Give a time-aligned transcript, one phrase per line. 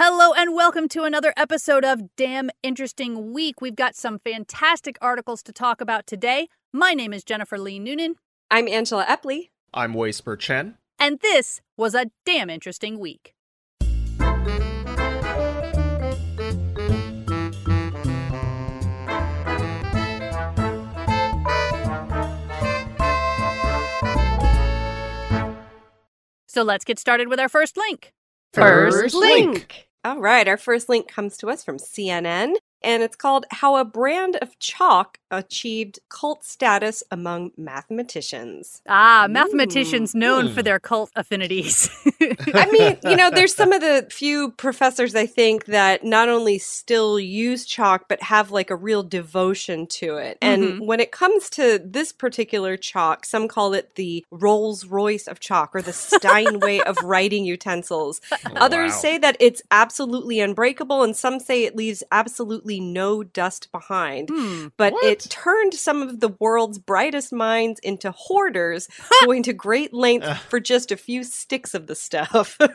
[0.00, 3.60] Hello and welcome to another episode of Damn Interesting Week.
[3.60, 6.46] We've got some fantastic articles to talk about today.
[6.72, 8.14] My name is Jennifer Lee Noonan,
[8.48, 9.48] I'm Angela Epley.
[9.74, 10.78] I'm Whisper Chen.
[11.00, 13.34] and this was a damn interesting week.
[26.46, 28.12] So let's get started with our first link.
[28.52, 29.87] First link.
[30.04, 33.84] All right, our first link comes to us from CNN, and it's called How a
[33.84, 38.80] Brand of Chalk Achieved Cult Status Among Mathematicians.
[38.88, 40.54] Ah, mathematicians known Hmm.
[40.54, 41.90] for their cult affinities.
[42.54, 46.58] I mean, you know, there's some of the few professors I think that not only
[46.58, 50.38] still use chalk, but have like a real devotion to it.
[50.40, 50.86] And Mhm.
[50.86, 55.74] when it comes to this particular chalk, some call it the Rolls Royce of chalk
[55.74, 58.20] or the Steinway of writing utensils.
[58.56, 58.98] Others Wow.
[58.98, 64.28] say that it's absolutely unbreakable, and some say it leaves absolutely no dust behind.
[64.30, 64.68] hmm.
[64.76, 68.88] But it turned some of the world's brightest minds into hoarders,
[69.24, 72.58] going to great lengths for just a few sticks of the stuff.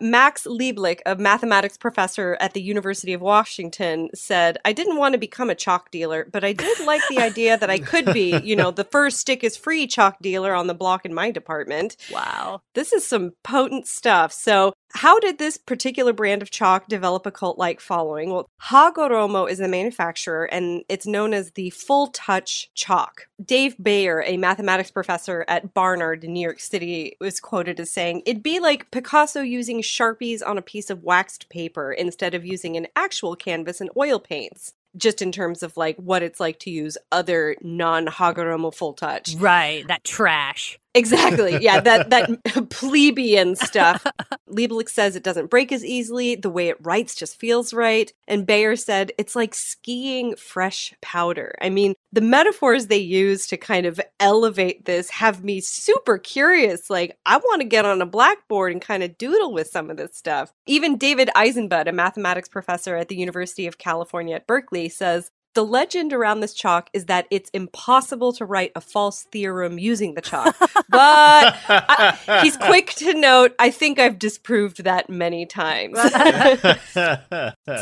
[0.00, 5.18] Max Lieblich, a mathematics professor at the University of Washington, said, I didn't want to
[5.18, 8.56] become a chalk dealer, but I did like the idea that I could be, you
[8.56, 12.62] know, the first stick is free chalk dealer on the block in my department Wow.
[12.74, 14.32] this is some potent stuff.
[14.32, 18.30] So, how did this particular brand of chalk develop a cult like following?
[18.30, 23.28] Well, Hagoromo is the manufacturer and it's known as the full touch chalk.
[23.44, 28.22] Dave Bayer, a mathematics professor at Barnard in New York City, was quoted as saying,
[28.24, 32.76] It'd be like Picasso using Sharpies on a piece of waxed paper instead of using
[32.76, 34.74] an actual canvas and oil paints.
[34.96, 39.34] Just in terms of like what it's like to use other non Hagoromo full touch.
[39.38, 40.78] Right, that trash.
[40.98, 41.58] Exactly.
[41.60, 42.28] Yeah, that that
[42.70, 44.04] plebeian stuff.
[44.50, 46.34] Lieblich says it doesn't break as easily.
[46.34, 48.12] The way it writes just feels right.
[48.26, 51.54] And Bayer said it's like skiing fresh powder.
[51.62, 56.90] I mean, the metaphors they use to kind of elevate this have me super curious.
[56.90, 59.96] Like, I want to get on a blackboard and kind of doodle with some of
[59.96, 60.52] this stuff.
[60.66, 65.64] Even David Eisenbud, a mathematics professor at the University of California at Berkeley, says the
[65.64, 70.20] legend around this chalk is that it's impossible to write a false theorem using the
[70.20, 70.56] chalk.
[70.90, 75.98] But I- he's quick to note, I think I've disproved that many times.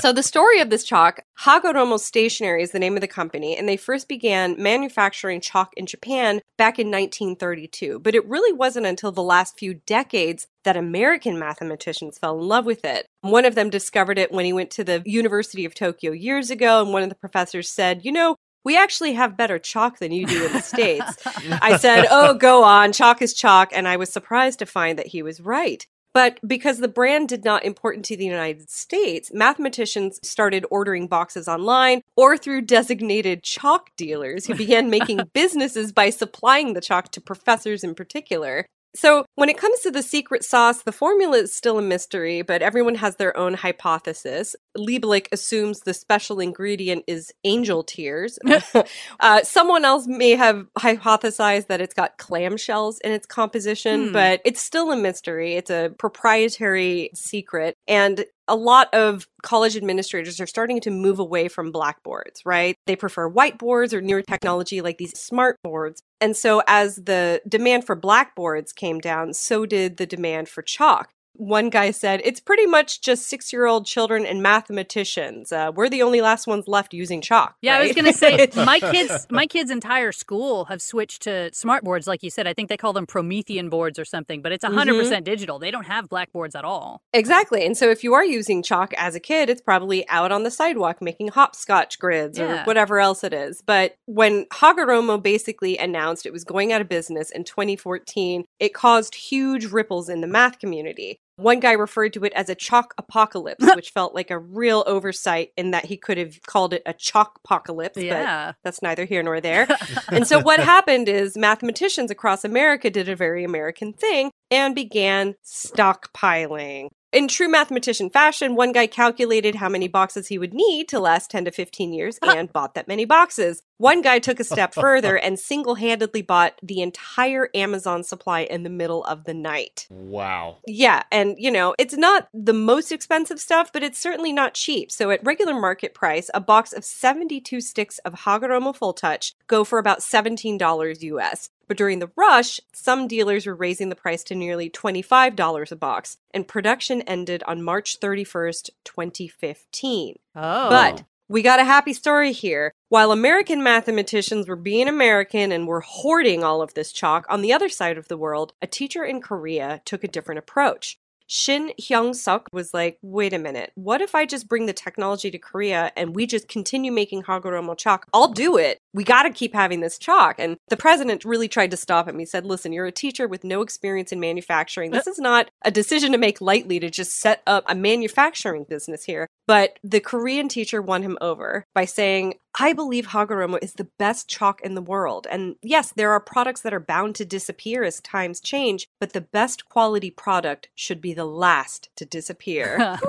[0.01, 3.69] so the story of this chalk, Hagoromo Stationery is the name of the company, and
[3.69, 8.01] they first began manufacturing chalk in Japan back in 1932.
[8.01, 12.67] But it really wasn't until the last few decades that American mathematicians fell in love
[12.67, 13.07] with it.
[13.23, 16.83] One of them discovered it when he went to the University of Tokyo years ago,
[16.83, 20.27] and one of the professors said, You know, we actually have better chalk than you
[20.27, 21.17] do in the States.
[21.63, 23.71] I said, Oh, go on, chalk is chalk.
[23.73, 25.87] And I was surprised to find that he was right.
[26.17, 31.47] But because the brand did not import into the United States, mathematicians started ordering boxes
[31.47, 37.21] online or through designated chalk dealers who began making businesses by supplying the chalk to
[37.21, 38.65] professors in particular.
[38.97, 42.63] So, when it comes to the secret sauce, the formula is still a mystery, but
[42.63, 44.57] everyone has their own hypothesis.
[44.77, 48.39] Lieblich assumes the special ingredient is angel tears.
[49.21, 54.13] uh, someone else may have hypothesized that it's got clamshells in its composition, Hmm.
[54.13, 55.55] but it's still a mystery.
[55.57, 57.75] It's a proprietary secret.
[57.87, 62.77] And a lot of college administrators are starting to move away from blackboards, right?
[62.87, 66.03] They prefer whiteboards or newer technology like these smart boards.
[66.21, 71.11] And so, as the demand for blackboards came down, so did the demand for chalk.
[71.39, 75.53] One guy said, It's pretty much just six year old children and mathematicians.
[75.53, 77.57] Uh, we're the only last ones left using chalk.
[77.63, 81.85] Yeah, I was gonna say my kids, my kids' entire school have switched to smart
[81.85, 82.47] boards, like you said.
[82.47, 84.99] I think they call them Promethean boards or something, but it's 100 Mhm.
[85.01, 85.59] percent digital.
[85.59, 87.03] They don't have blackboards at all.
[87.13, 87.65] Exactly.
[87.65, 90.51] And so if you are using chalk as a kid, it's probably out on the
[90.51, 93.63] sidewalk making hopscotch grids or whatever else it is.
[93.67, 99.15] But when Hagoromo basically announced it was going out of business in 2014, it caused
[99.15, 101.21] huge ripples in the math community.
[101.37, 105.53] One guy referred to it as a chalk apocalypse, which felt like a real oversight
[105.57, 108.53] in that he could have called it a chalk apocalypse, but Yeah.
[108.65, 109.69] that's neither here nor there.
[110.09, 115.35] and so what happened is mathematicians across America did a very American thing and began
[115.45, 116.89] stockpiling.
[117.13, 121.31] In true mathematician fashion, one guy calculated how many boxes he would need to last
[121.31, 122.35] 10 to 15 years uh-huh.
[122.37, 123.63] and bought that many boxes.
[123.79, 128.65] One guy took a step further and single handedly bought the entire Amazon supply in
[128.65, 129.87] the middle of the night.
[129.89, 130.59] Wow.
[130.67, 134.91] Yeah, and you know, it's not the most expensive stuff, but it's certainly not cheap.
[134.91, 139.63] So at regular market price, a box of 72 sticks of Hagoromo Full Touch go
[139.63, 141.51] for about $17 US.
[141.69, 146.19] But during the rush, some dealers were raising the price to nearly $25 a box,
[146.33, 150.17] and production ended on March 31st, 2015.
[150.37, 150.71] Oh.
[150.71, 152.73] But we got a happy story here.
[152.89, 157.53] While American mathematicians were being American and were hoarding all of this chalk, on the
[157.53, 160.99] other side of the world, a teacher in Korea took a different approach.
[161.27, 165.31] Shin Hyung Suk was like, wait a minute, what if I just bring the technology
[165.31, 168.07] to Korea and we just continue making Hagoromo chalk?
[168.15, 168.79] I'll do it.
[168.95, 170.37] We got to keep having this chalk.
[170.39, 172.19] And the president really tried to stop him.
[172.19, 174.91] He said, listen, you're a teacher with no experience in manufacturing.
[174.91, 179.05] This is not a decision to make lightly to just set up a manufacturing business
[179.05, 179.29] here.
[179.47, 184.29] But the Korean teacher won him over by saying, I believe Hagoromo is the best
[184.29, 185.27] chalk in the world.
[185.31, 189.21] And yes, there are products that are bound to disappear as times change, but the
[189.21, 192.99] best quality product should be the last to disappear.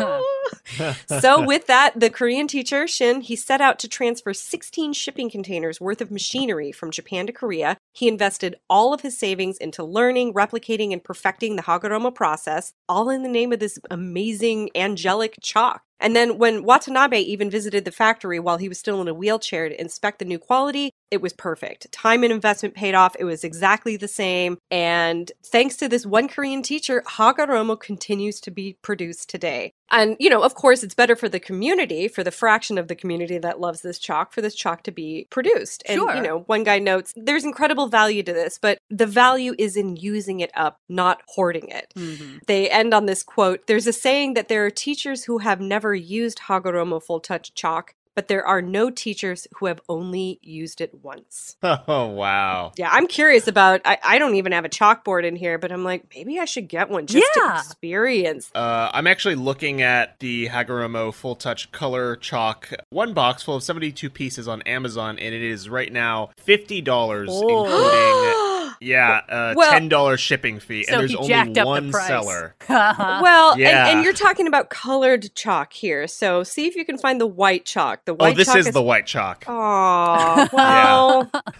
[1.20, 5.82] so with that, the Korean teacher, Shin, he set out to transfer 16 shipping containers
[5.82, 7.78] worth of machinery from Japan to Korea.
[7.94, 13.10] He invested all of his savings into learning, replicating, and perfecting the Hagoromo process, all
[13.10, 15.82] in the name of this amazing angelic chalk.
[16.00, 19.70] And then when Watanabe even visited the factory while he was still in a wheelchair
[19.70, 21.92] to inspect the new quality, it was perfect.
[21.92, 23.15] Time and investment paid off.
[23.19, 24.57] It was exactly the same.
[24.69, 29.74] And thanks to this one Korean teacher, Hagoromo continues to be produced today.
[29.89, 32.95] And, you know, of course, it's better for the community, for the fraction of the
[32.95, 35.81] community that loves this chalk, for this chalk to be produced.
[35.88, 36.13] And, Sure.
[36.13, 39.95] you know, one guy notes there's incredible value to this, but the value is in
[39.95, 41.94] using it up, not hoarding it.
[41.95, 42.42] Mhm.
[42.48, 45.95] They end on this quote There's a saying that there are teachers who have never
[45.95, 50.92] used Hagoromo full touch chalk, but there are no teachers who have only used it
[51.04, 51.56] once.
[51.90, 52.72] Oh, wow.
[52.75, 53.81] Yeah, I'm curious about.
[53.86, 56.68] I, I don't even have a chalkboard in here, but I'm like, maybe I should
[56.68, 57.52] get one just Yeah.
[57.52, 58.50] to experience.
[58.56, 63.64] Uh, I'm actually looking at the Hagoromo Full Touch Color Chalk one box full of
[63.64, 67.66] 72 pieces on Amazon, and it is right now $50, Oh.
[67.66, 68.34] including,
[68.80, 70.84] yeah, uh, Well- $10 shipping fee.
[70.84, 71.34] So and there's only
[71.64, 72.08] one the price.
[72.08, 72.56] seller.
[72.70, 73.88] well, Yeah.
[73.88, 77.28] and, and you're talking about colored chalk here, so see if you can find the
[77.28, 78.06] white chalk.
[78.06, 79.46] The white Oh, this chalk is the white chalk.
[79.48, 81.30] Aw, well,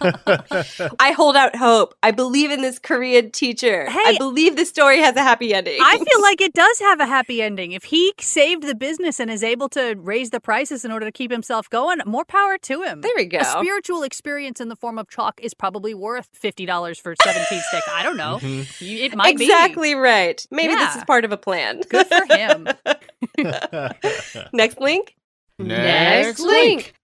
[1.00, 1.94] I hold out hope.
[2.02, 3.88] I believe in this Korean teacher.
[3.90, 5.78] Hey, I believe the story has a happy ending.
[5.82, 7.72] I feel like it does have a happy ending.
[7.72, 11.12] If he saved the business and is able to raise the prices in order to
[11.12, 13.00] keep himself going, more power to him.
[13.00, 13.38] there we go.
[13.38, 17.60] A spiritual experience in the form of chalk is probably worth fifty dollars for seventeen
[17.68, 17.88] sticks.
[17.92, 18.38] I don't know.
[18.40, 18.80] Mhm.
[18.80, 20.44] You- It might exactly right.
[20.50, 21.80] Maybe this is part of a plan.
[21.88, 22.68] good for him.
[24.52, 25.14] Next link.
[25.58, 26.94] Next link.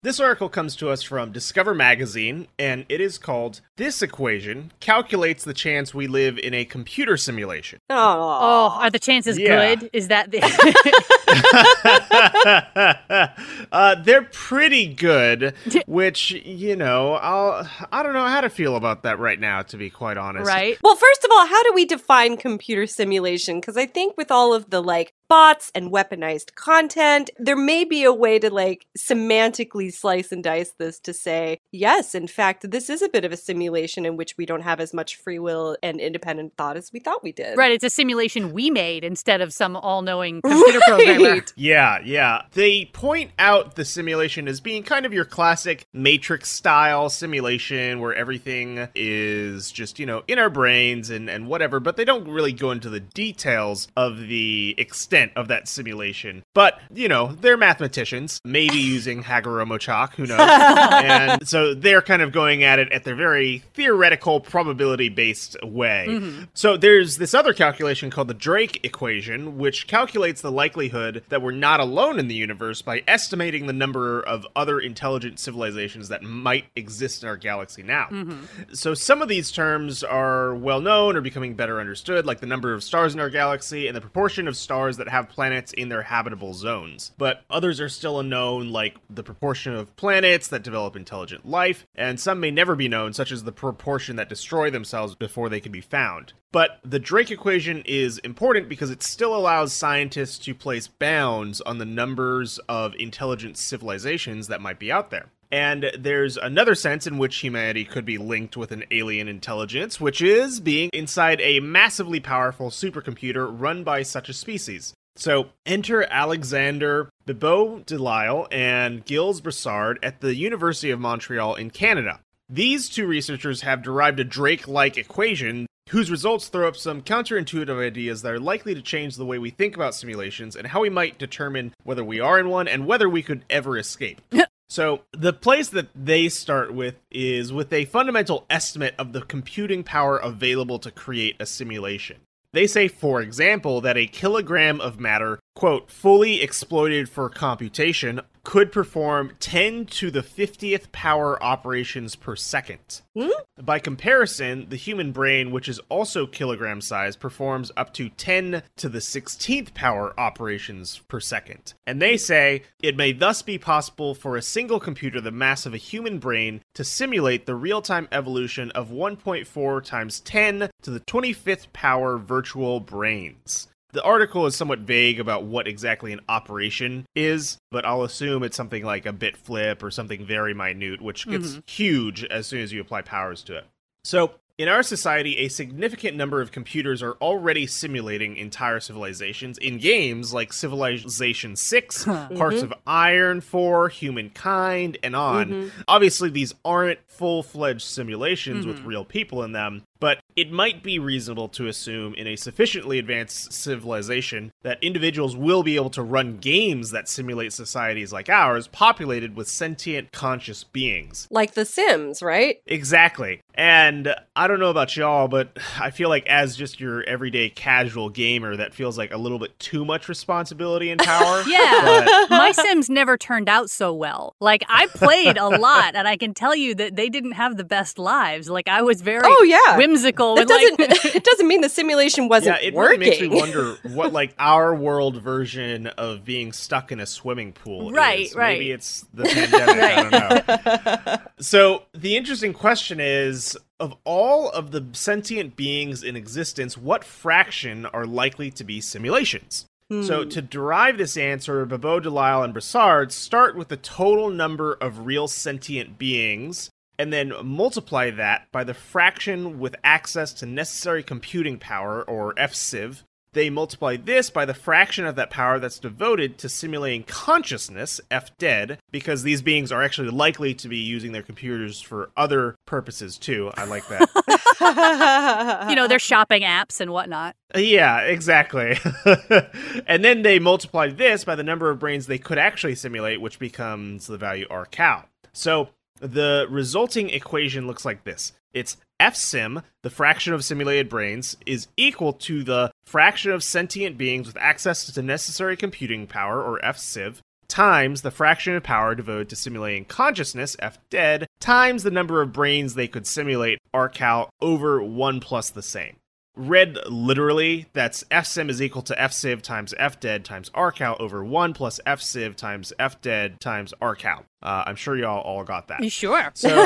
[0.00, 5.42] This article comes to us from Discover Magazine, and it is called This Equation Calculates
[5.42, 7.80] the Chance We Live in a Computer Simulation.
[7.90, 9.74] Oh, Oh, are the chances Yeah.
[9.74, 9.90] good?
[9.92, 10.38] Is that the
[13.72, 15.54] uh, they're pretty good,
[15.88, 19.76] which, you know, I'll, I don't know how to feel about that right now, to
[19.76, 20.46] be quite honest.
[20.46, 20.78] right?
[20.80, 23.58] Well, first of all, how do we define computer simulation?
[23.60, 28.04] Because I think with all of the like bots and weaponized content, there may be
[28.04, 32.88] a way to like semantically slice and dice this to say, yes, in fact, this
[32.88, 35.76] is a bit of a simulation in which we don't have as much free will
[35.82, 37.56] and independent thought as we thought we did.
[37.56, 41.32] Right, it's a simulation we made instead of some all-knowing computer programmer.
[41.32, 41.52] Right.
[41.56, 42.42] Yeah, yeah.
[42.52, 48.14] They point out the simulation as being kind of your classic Matrix style simulation where
[48.14, 52.52] everything is just, you know, in our brains and, and whatever, but they don't really
[52.52, 56.44] go into the details of the extent of that simulation.
[56.54, 60.40] But, you know, they're mathematicians, maybe using Hagoromo chalk, who knows?
[60.48, 66.06] and so they're kind of going at it at their very theoretical, probability based way.
[66.08, 66.44] Mm-hmm.
[66.54, 71.52] So there's this other calculation called the Drake equation, which calculates the likelihood that we're
[71.52, 76.66] not alone in the universe by estimating the number of other intelligent civilizations that might
[76.76, 78.06] exist in our galaxy now.
[78.10, 78.74] Mm-hmm.
[78.74, 82.72] So some of these terms are well known or becoming better understood, like the number
[82.74, 86.02] of stars in our galaxy and the proportion of stars that have planets in their
[86.02, 87.12] habitable zones.
[87.18, 92.18] But others are still unknown, like the proportion of planets that develop intelligent life, and
[92.18, 95.72] some may never be known, such as the proportion that destroy themselves before they can
[95.72, 96.32] be found.
[96.50, 101.78] But the Drake equation is important because it still allows scientists to place bounds on
[101.78, 105.26] the numbers of intelligent civilizations that might be out there.
[105.50, 110.20] And there's another sense in which humanity could be linked with an alien intelligence, which
[110.20, 114.92] is being inside a massively powerful supercomputer run by such a species.
[115.18, 122.20] So enter Alexander Bibeau Delisle and Gilles Brassard at the University of Montreal in Canada.
[122.48, 127.84] These two researchers have derived a Drake like equation whose results throw up some counterintuitive
[127.84, 130.88] ideas that are likely to change the way we think about simulations and how we
[130.88, 134.20] might determine whether we are in one and whether we could ever escape.
[134.70, 139.82] So, the place that they start with is with a fundamental estimate of the computing
[139.82, 142.18] power available to create a simulation.
[142.52, 148.70] They say, for example, that a kilogram of matter, quote, fully exploited for computation, could
[148.70, 153.02] perform 10 to the 50th power operations per second.
[153.16, 153.30] Hmm?
[153.60, 158.88] By comparison, the human brain, which is also kilogram size, performs up to 10 to
[158.88, 161.74] the 16th power operations per second.
[161.88, 165.74] And they say it may thus be possible for a single computer the mass of
[165.74, 171.00] a human brain to simulate the real time evolution of 1.4 times 10 to the
[171.00, 173.66] 25th power virtual brains.
[173.98, 178.56] The article is somewhat vague about what exactly an operation is, but I'll assume it's
[178.56, 181.58] something like a bit flip or something very minute, which gets mm-hmm.
[181.66, 183.66] huge as soon as you apply powers to it.
[184.04, 189.58] So, in our society, a significant number of computers are already simulating entire civilizations.
[189.58, 192.64] In games like Civilization 6, Hearts mm-hmm.
[192.64, 195.48] of Iron 4, Humankind, and on.
[195.48, 195.80] Mm-hmm.
[195.88, 200.98] Obviously, these aren't full fledged simulations with real people in them, but it might be
[200.98, 206.36] reasonable to assume in a sufficiently advanced civilization that individuals will be able to run
[206.38, 211.26] games that simulate societies like ours, populated with sentient conscious beings.
[211.30, 212.60] Like The Sims, right?
[212.66, 213.40] Exactly.
[213.54, 218.08] And I don't know about y'all, but I feel like as just your everyday casual
[218.08, 221.42] gamer, that feels like a little bit too much responsibility and power.
[221.48, 222.04] Yeah.
[222.04, 224.34] But- My Sims never turned out so well.
[224.40, 227.64] Like I played a lot, and I can tell you that they didn't have the
[227.64, 228.48] best lives.
[228.48, 229.76] Like I was very Oh, yeah.
[229.88, 230.34] Whimsical.
[230.36, 230.80] That doesn't
[231.16, 233.00] it doesn't mean the simulation wasn't yeah, it working.
[233.00, 237.52] really makes me wonder what like our world version of being stuck in a swimming
[237.52, 238.34] pool Right, is.
[238.34, 238.58] right.
[238.58, 239.82] Maybe it's the pandemic.
[239.82, 241.16] I don't know.
[241.40, 247.86] So the interesting question is of all of the sentient beings in existence, what fraction
[247.86, 249.64] are likely to be simulations?
[250.02, 250.28] So Hmm.
[250.30, 255.28] to derive this answer, Bibeau, Delisle, and Brassard start with the total number of real
[255.28, 256.68] sentient beings
[256.98, 263.02] and then multiply that by the fraction with access to necessary computing power, or FCIV.
[263.34, 268.36] They multiply this by the fraction of that power that's devoted to simulating consciousness, F
[268.38, 273.18] dead, because these beings are actually likely to be using their computers for other purposes
[273.18, 273.50] too.
[273.54, 275.66] I like that.
[275.68, 277.36] you know, they're shopping apps and whatnot.
[277.54, 278.78] Yeah, exactly.
[279.86, 283.38] and then they multiply this by the number of brains they could actually simulate, which
[283.38, 285.04] becomes the value R cal.
[285.34, 285.68] So
[286.00, 288.32] the resulting equation looks like this.
[288.52, 294.26] It's fsim, the fraction of simulated brains, is equal to the fraction of sentient beings
[294.26, 299.28] with access to the necessary computing power, or fciv, times the fraction of power devoted
[299.28, 304.30] to simulating consciousness, f dead, times the number of brains they could simulate, r cal,
[304.40, 305.96] over 1 plus the same.
[306.38, 311.80] Read literally, that's fsim is equal to fciv times fdead times rcal over 1 plus
[311.84, 314.22] fciv times fdead times rcal.
[314.40, 315.82] Uh, I'm sure y'all all got that.
[315.82, 316.30] You sure?
[316.34, 316.48] So,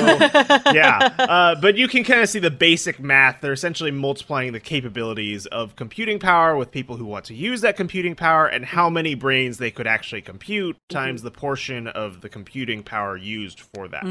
[0.73, 1.15] yeah.
[1.19, 3.41] Uh, but you can kind of see the basic math.
[3.41, 7.77] They're essentially multiplying the capabilities of computing power with people who want to use that
[7.77, 12.29] computing power and how many brains they could actually compute times the portion of the
[12.29, 14.05] computing power used for that.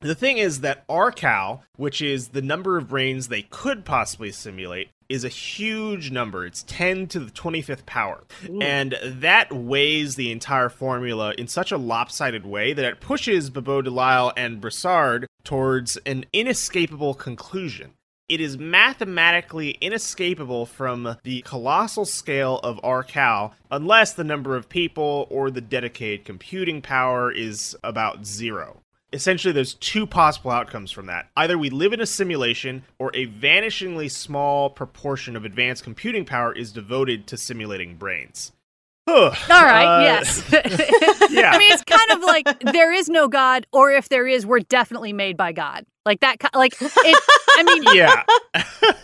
[0.00, 4.90] The thing is that RCal, which is the number of brains they could possibly simulate,
[5.08, 6.44] is a huge number.
[6.44, 8.24] It's 10 to the 25th power.
[8.60, 13.82] And that weighs the entire formula in such a lopsided way that it pushes Bibeau
[13.82, 17.92] Delisle and Brassard towards an inescapable conclusion.
[18.28, 25.26] It is mathematically inescapable from the colossal scale of RCal unless the number of people
[25.30, 28.82] or the dedicated computing power is about zero.
[29.12, 31.28] Essentially, there's two possible outcomes from that.
[31.36, 36.52] Either we live in a simulation, or a vanishingly small proportion of advanced computing power
[36.52, 38.52] is devoted to simulating brains.
[39.06, 40.42] All All right, Uh, yes.
[41.30, 41.50] Yeah.
[41.52, 44.60] I mean, it's kind of like there is no God, or if there is, we're
[44.60, 45.84] definitely made by God.
[46.04, 47.18] Like that, ki- like it.
[47.50, 48.24] I mean, yeah.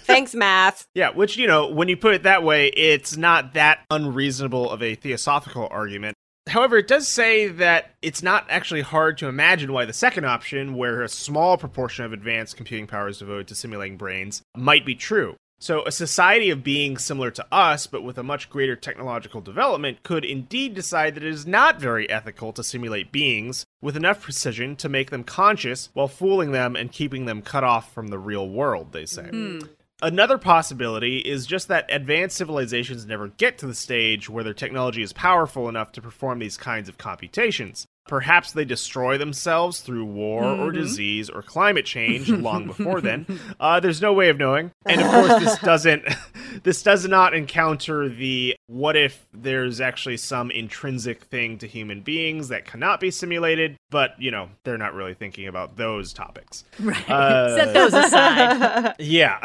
[0.04, 0.86] Thanks, math.
[0.94, 4.82] Yeah, which, you know, when you put it that way, it's not that unreasonable of
[4.82, 6.16] a theosophical argument.
[6.46, 10.74] However, it does say that it's not actually hard to imagine why the second option,
[10.74, 14.94] where a small proportion of advanced computing power is devoted to simulating brains, might be
[14.94, 15.36] true.
[15.58, 20.02] So, a society of beings similar to us, but with a much greater technological development,
[20.02, 24.76] could indeed decide that it is not very ethical to simulate beings with enough precision
[24.76, 28.46] to make them conscious while fooling them and keeping them cut off from the real
[28.46, 29.28] world, they say.
[29.28, 29.60] Hmm.
[30.04, 35.02] Another possibility is just that advanced civilizations never get to the stage where their technology
[35.02, 37.86] is powerful enough to perform these kinds of computations.
[38.06, 40.74] Perhaps they destroy themselves through war or Mhm.
[40.74, 43.24] disease or climate change long before then.
[43.58, 44.70] Uh, there's no way of knowing.
[44.84, 46.04] And of course, this doesn't.
[46.62, 52.46] This does not encounter the what if there's actually some intrinsic thing to human beings
[52.48, 53.76] that cannot be simulated.
[53.90, 56.62] But you know, they're not really thinking about those topics.
[56.78, 57.10] Right.
[57.10, 58.94] Uh, Set those aside.
[59.00, 59.40] Yeah.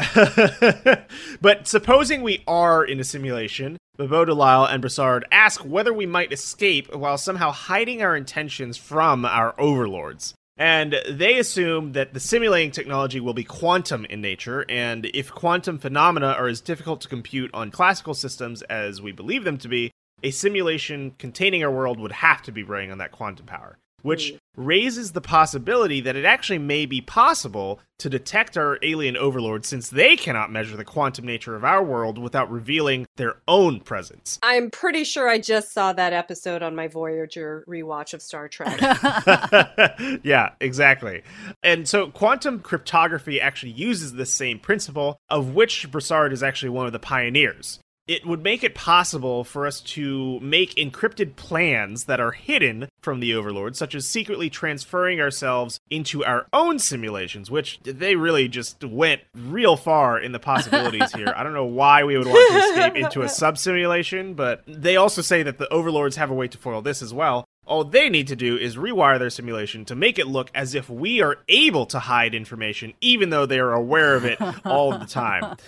[1.42, 6.32] but supposing we are in a simulation, Bibeau Delisle and Brassard ask whether we might
[6.32, 10.34] escape while somehow hiding our intentions from our overlords.
[10.56, 15.80] And they assume that the simulating technology will be quantum in nature, and if quantum
[15.80, 19.92] phenomena are as difficult to compute on classical systems as we believe them to be,
[20.24, 23.78] a simulation containing our world would have to be running on that quantum power.
[24.02, 29.68] Which raises the possibility that it actually may be possible to detect our alien overlords
[29.68, 34.40] since they cannot measure the quantum nature of our world without revealing their own presence.
[34.42, 38.80] I'm pretty sure I just saw that episode on my Voyager rewatch of Star Trek.
[40.24, 41.24] yeah, exactly.
[41.64, 46.86] And so quantum cryptography actually uses the same principle, of which Brassard is actually one
[46.86, 47.80] of the pioneers.
[48.10, 53.20] It would make it possible for us to make encrypted plans that are hidden from
[53.20, 58.84] the overlord, such as secretly transferring ourselves into our own simulations, which they really just
[58.84, 61.32] went real far in the possibilities here.
[61.38, 64.96] I don't know why we would want to escape into a sub simulation, but they
[64.96, 67.46] also say that the overlords have a way to foil this as well.
[67.68, 70.90] All they need to do is rewire their simulation to make it look as if
[70.90, 75.06] we are able to hide information, even though they are aware of it all the
[75.06, 75.56] time.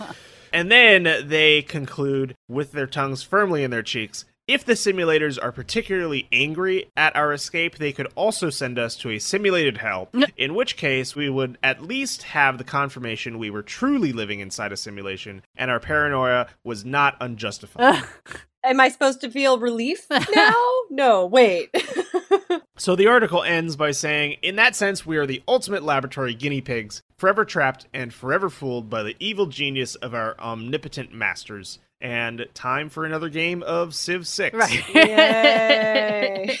[0.52, 4.24] And then they conclude with their tongues firmly in their cheeks.
[4.48, 9.10] If the simulators are particularly angry at our escape, they could also send us to
[9.10, 13.62] a simulated hell, in which case we would at least have the confirmation we were
[13.62, 18.02] truly living inside a simulation and our paranoia was not unjustified.
[18.64, 20.54] Am I supposed to feel relief now?
[20.90, 21.70] no, wait.
[22.78, 26.62] So the article ends by saying, in that sense, we are the ultimate laboratory guinea
[26.62, 31.78] pigs, forever trapped and forever fooled by the evil genius of our omnipotent masters.
[32.00, 34.56] And time for another game of Civ 6.
[34.56, 34.88] Right.
[34.94, 36.58] Yay.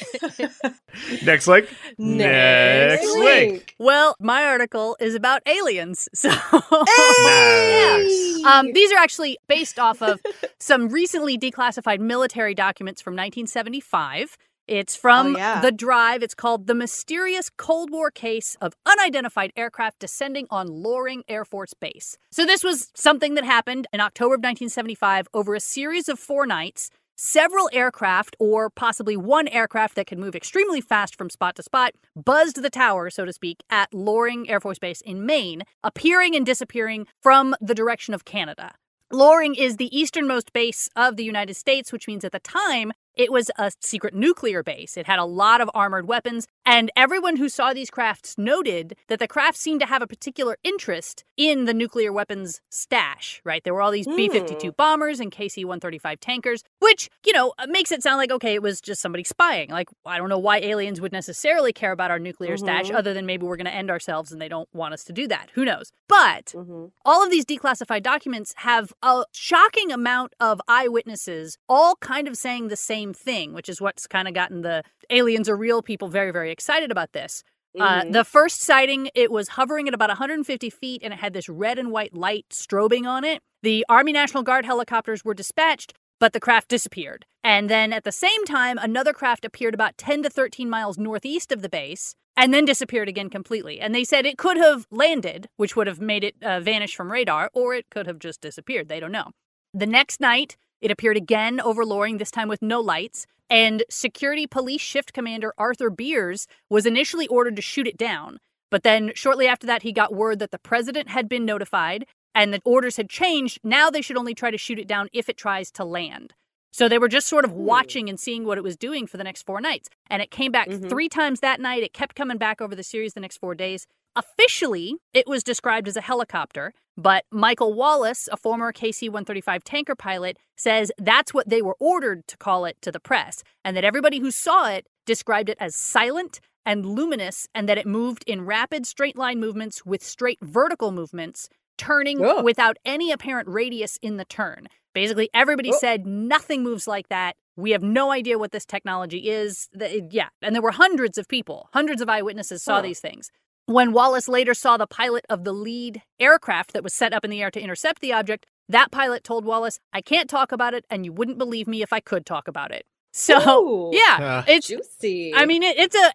[1.24, 1.66] Next link.
[1.98, 3.52] Next Next link.
[3.52, 3.74] link.
[3.78, 6.08] well, my article is about aliens.
[6.14, 8.44] So Nice.
[8.44, 10.20] Um, these are actually based off of
[10.60, 14.36] some recently declassified military documents from 1975.
[14.72, 15.60] It's oh, from Oh, yeah.
[15.60, 16.22] The Drive.
[16.22, 21.74] It's called The Mysterious Cold War Case of Unidentified Aircraft Descending on Loring Air Force
[21.74, 22.16] Base.
[22.30, 26.46] So, this was something that happened in October of 1975 over a series of four
[26.46, 26.90] nights.
[27.14, 31.92] Several aircraft, or possibly one aircraft that could move extremely fast from spot to spot,
[32.16, 36.46] buzzed the tower, so to speak, at Loring Air Force Base in Maine, appearing and
[36.46, 38.72] disappearing from the direction of Canada.
[39.12, 43.30] Loring is the easternmost base of the United States, which means at the time it
[43.32, 44.96] was a secret nuclear base.
[44.96, 49.18] It had a lot of armored weapons, and everyone who saw these crafts noted that
[49.18, 53.62] the crafts seemed to have a particular interest in the nuclear weapons stash, right?
[53.64, 57.90] There were all these B 52 bombers and KC 135 tankers, which, you know, makes
[57.90, 59.70] it sound like, okay, it was just somebody spying.
[59.70, 62.94] Like, I don't know why aliens would necessarily care about our nuclear stash, Mhm.
[62.96, 65.26] other than maybe we're going to end ourselves and they don't want us to do
[65.28, 65.50] that.
[65.54, 65.90] Who knows?
[66.08, 66.92] But Mhm.
[67.04, 72.68] all of these declassified documents have a shocking amount of eyewitnesses all kind of saying
[72.68, 76.30] the same thing, which is what's kind of gotten the aliens are real people very,
[76.30, 77.42] very excited about this.
[77.80, 78.12] Uh, Mhm.
[78.12, 81.78] the first sighting, it was hovering at about 150 feet and it had this red
[81.78, 83.42] and white light strobing on it.
[83.62, 87.24] The Army National Guard helicopters were dispatched, but the craft disappeared.
[87.42, 91.50] And then at the same time, another craft appeared about 10 to 13 miles northeast
[91.50, 93.80] of the base and then disappeared again completely.
[93.80, 97.10] And they said it could have landed, which would have made it uh, vanish from
[97.10, 98.88] radar, or it could have just disappeared.
[98.88, 99.32] They don't know.
[99.74, 103.26] The next night, it appeared again over Loring, this time with no lights.
[103.48, 108.38] And security police shift commander Arthur Beers was initially ordered to shoot it down.
[108.70, 112.52] But then shortly after that, he got word that the president had been notified and
[112.52, 113.60] the orders had changed.
[113.62, 116.34] Now they should only try to shoot it down if it tries to land.
[116.72, 119.24] So they were just sort of watching and seeing what it was doing for the
[119.24, 119.90] next four nights.
[120.08, 120.88] And it came back Mhm.
[120.88, 121.82] three times that night.
[121.82, 123.86] It kept coming back over the series the next four days.
[124.14, 129.94] Officially, it was described as a helicopter, but Michael Wallace, a former KC 135 tanker
[129.94, 133.84] pilot, says that's what they were ordered to call it to the press, and that
[133.84, 138.44] everybody who saw it described it as silent and luminous, and that it moved in
[138.44, 141.48] rapid straight line movements with straight vertical movements,
[141.78, 142.42] turning Oh.
[142.42, 144.68] without any apparent radius in the turn.
[144.94, 145.78] Basically, everybody Oh.
[145.78, 147.34] said nothing moves like that.
[147.56, 149.68] We have no idea what this technology is.
[149.72, 150.28] The- yeah.
[150.42, 153.30] And there were hundreds of people, hundreds of eyewitnesses saw these things.
[153.66, 157.30] When Wallace later saw the pilot of the lead aircraft that was set up in
[157.30, 160.84] the air to intercept the object, that pilot told Wallace, I can't talk about it,
[160.90, 162.84] and you wouldn't believe me if I could talk about it.
[163.14, 163.90] So, Ooh.
[163.92, 165.34] yeah, Uh, it's Juicy.
[165.34, 166.12] I mean, it, it's a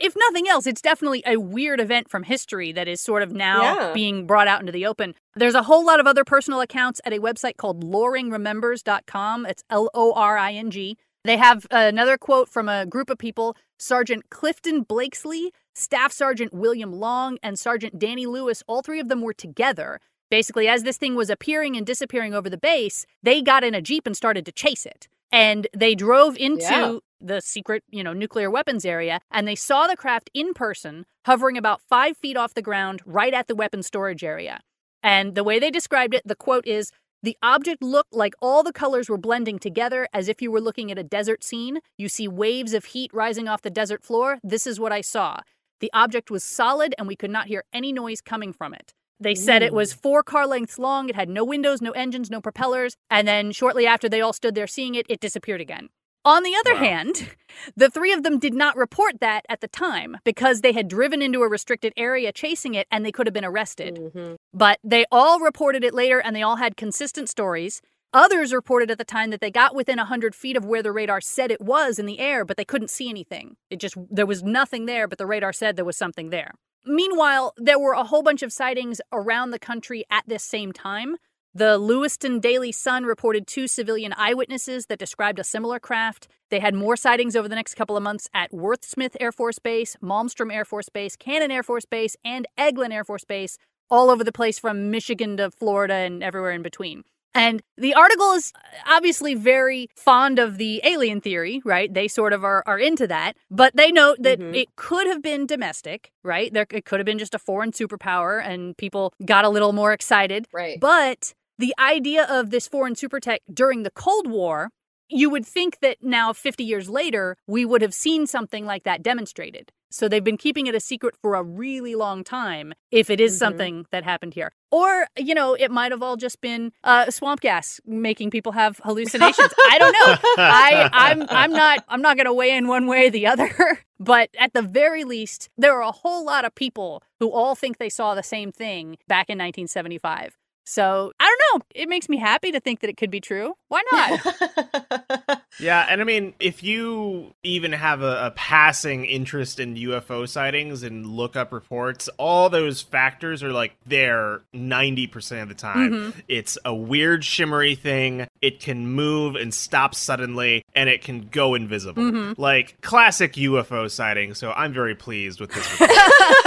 [0.00, 3.62] if nothing else, it's definitely a weird event from history that is sort of now
[3.62, 3.92] Yeah.
[3.92, 5.14] being brought out into the open.
[5.34, 9.44] There's a whole lot of other personal accounts at a website called loringremembers.com.
[9.46, 10.96] It's L O R I N G.
[11.26, 16.54] They have uh, another quote from a group of people Sergeant Clifton Blakesley, Staff Sergeant
[16.54, 18.62] William Long, and Sergeant Danny Lewis.
[18.68, 20.00] All three of them were together.
[20.30, 23.82] Basically, as this thing was appearing and disappearing over the base, they got in a
[23.82, 25.08] Jeep and started to chase it.
[25.32, 26.98] And they drove into Yeah.
[27.20, 31.58] the secret, you know, nuclear weapons area, and they saw the craft in person, hovering
[31.58, 34.60] about five feet off the ground, right at the weapons storage area.
[35.02, 36.90] And the way they described it, the quote is
[37.22, 40.90] The object looked like all the colors were blending together as if you were looking
[40.90, 41.80] at a desert scene.
[41.96, 44.38] You see waves of heat rising off the desert floor.
[44.44, 45.40] This is what I saw.
[45.80, 48.94] The object was solid, and we could not hear any noise coming from it.
[49.18, 51.08] They said it was four car lengths long.
[51.08, 52.96] It had no windows, no engines, no propellers.
[53.10, 55.88] And then shortly after they all stood there seeing it, it disappeared again.
[56.26, 56.80] On the other Wow.
[56.80, 57.36] hand,
[57.76, 61.22] the three of them did not report that at the time because they had driven
[61.22, 63.94] into a restricted area chasing it and they could have been arrested.
[64.12, 64.36] Mhm.
[64.52, 67.80] But they all reported it later and they all had consistent stories.
[68.12, 71.20] Others reported at the time that they got within 100 feet of where the radar
[71.20, 73.56] said it was in the air, but they couldn't see anything.
[73.70, 76.50] It just, there was nothing there, but the radar said there was something there.
[76.84, 81.16] Meanwhile, there were a whole bunch of sightings around the country at this same time.
[81.56, 86.28] The Lewiston Daily Sun reported two civilian eyewitnesses that described a similar craft.
[86.50, 89.96] They had more sightings over the next couple of months at Wurtsmith Air Force Base,
[90.02, 93.56] Malmstrom Air Force Base, Cannon Air Force Base, and Eglin Air Force Base,
[93.90, 97.04] all over the place from Michigan to Florida and everywhere in between.
[97.34, 98.52] And the article is
[98.86, 101.92] obviously very fond of the alien theory, right?
[101.92, 103.34] They sort of are, are into that.
[103.50, 104.54] But they note that Mhm.
[104.56, 106.50] it could have been domestic, right?
[106.52, 109.92] There, it could have been just a foreign superpower and people got a little more
[109.92, 110.46] excited.
[110.50, 110.80] Right.
[110.80, 114.70] But the idea of this foreign super tech during the Cold War,
[115.08, 119.02] you would think that now, 50 years later, we would have seen something like that
[119.02, 119.70] demonstrated.
[119.88, 123.36] So they've been keeping it a secret for a really long time if it is
[123.36, 123.38] Mhm.
[123.38, 124.50] something that happened here.
[124.72, 128.80] Or, you know, it might have all just been uh, swamp gas making people have
[128.82, 129.54] hallucinations.
[129.70, 130.16] I don't know.
[130.42, 133.48] I, I'm I'm not I'm not gonna weigh in one way or the other.
[133.98, 137.78] But at the very least, there are a whole lot of people who all think
[137.78, 140.36] they saw the same thing back in 1975.
[140.66, 141.25] So I
[141.58, 141.64] know.
[141.74, 143.54] It makes me happy to think that it could be true.
[143.68, 145.42] Why not?
[145.58, 150.82] Yeah, and I mean, if you even have a, a passing interest in UFO sightings
[150.82, 155.90] and look up reports, all those factors are like there 90% of the time.
[155.92, 156.14] Mhm.
[156.28, 158.26] It's a weird, shimmery thing.
[158.42, 162.02] It can move and stop suddenly, and it can go invisible.
[162.02, 162.38] Mhm.
[162.38, 165.90] Like classic UFO sighting, so I'm very pleased with this report.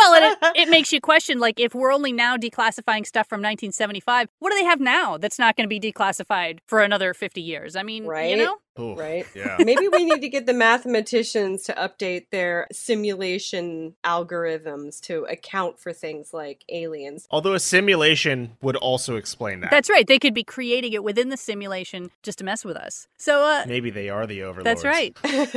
[0.00, 3.38] well, and it, it makes you question like if we're only now declassifying stuff from
[3.40, 7.40] 1975, what do they have now that's not going to be declassified for another 50
[7.40, 7.76] years?
[7.76, 8.30] I mean, Right.
[8.30, 8.56] you know?
[8.78, 9.26] Oof, Right.
[9.34, 9.56] Yeah.
[9.58, 15.92] Maybe we need to get the mathematicians to update their simulation algorithms to account for
[15.92, 17.26] things like aliens.
[17.30, 19.70] Although a simulation would also explain that.
[19.70, 20.06] That's right.
[20.06, 23.06] They could be creating it within the simulation just to mess with us.
[23.18, 24.82] So, uh, Maybe they are the overlords.
[24.82, 25.14] that's right.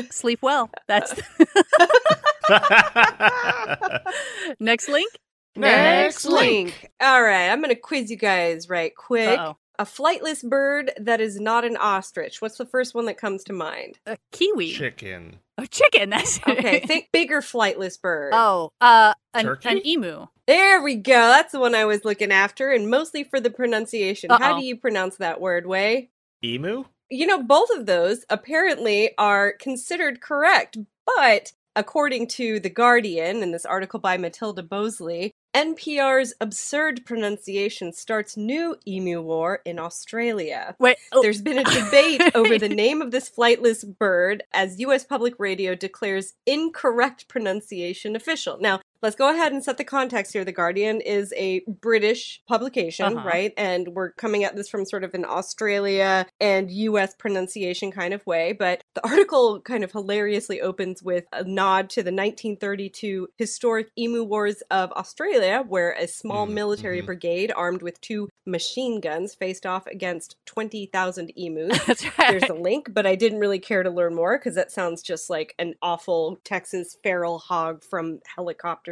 [0.12, 0.70] Sleep well.
[0.88, 1.14] That's
[4.60, 5.12] next link.
[5.56, 6.90] Next link.
[7.00, 9.40] All right, I'm going to quiz you guys right quick.
[9.40, 9.58] Uh-oh.
[9.80, 12.42] A flightless bird that is not an ostrich.
[12.42, 13.98] What's the first one that comes to mind?
[14.06, 14.72] A kiwi.
[14.72, 15.38] Chicken.
[15.58, 16.12] Oh, chicken.
[16.12, 18.34] That's Okay, think bigger flightless bird.
[18.36, 20.28] oh, uh, an, an emu.
[20.46, 21.14] There we go.
[21.14, 24.30] That's the one I was looking after, and mostly for the pronunciation.
[24.30, 24.60] How Uh-oh.
[24.60, 26.12] do you pronounce that word, Way?
[26.44, 26.84] Emu?
[27.10, 33.52] You know, both of those apparently are considered correct, but according to The Guardian in
[33.52, 40.76] this article by Matilda Boseley, NPR's absurd pronunciation starts new emu war in Australia.
[40.80, 40.98] Wait.
[41.12, 45.36] oh, There's been a debate over the name of this flightless bird as US Public
[45.38, 48.58] Radio declares incorrect pronunciation official.
[48.60, 50.44] Now, let's go ahead and set the context here.
[50.46, 53.28] The Guardian is a British publication, Uh-huh.
[53.28, 53.54] right?
[53.58, 58.26] And we're coming at this from sort of an Australia and US pronunciation kind of
[58.26, 58.54] way.
[58.54, 64.24] But the article kind of hilariously opens with a nod to the 1932 historic Emu
[64.24, 67.06] Wars of Australia, where a small Mm, military mhm.
[67.06, 71.78] brigade armed with two machine guns faced off against 20,000 emus.
[71.86, 72.32] That's right.
[72.40, 75.30] There's a link, but I didn't really care to learn more because that sounds just
[75.30, 78.20] like an awful Texas feral hog from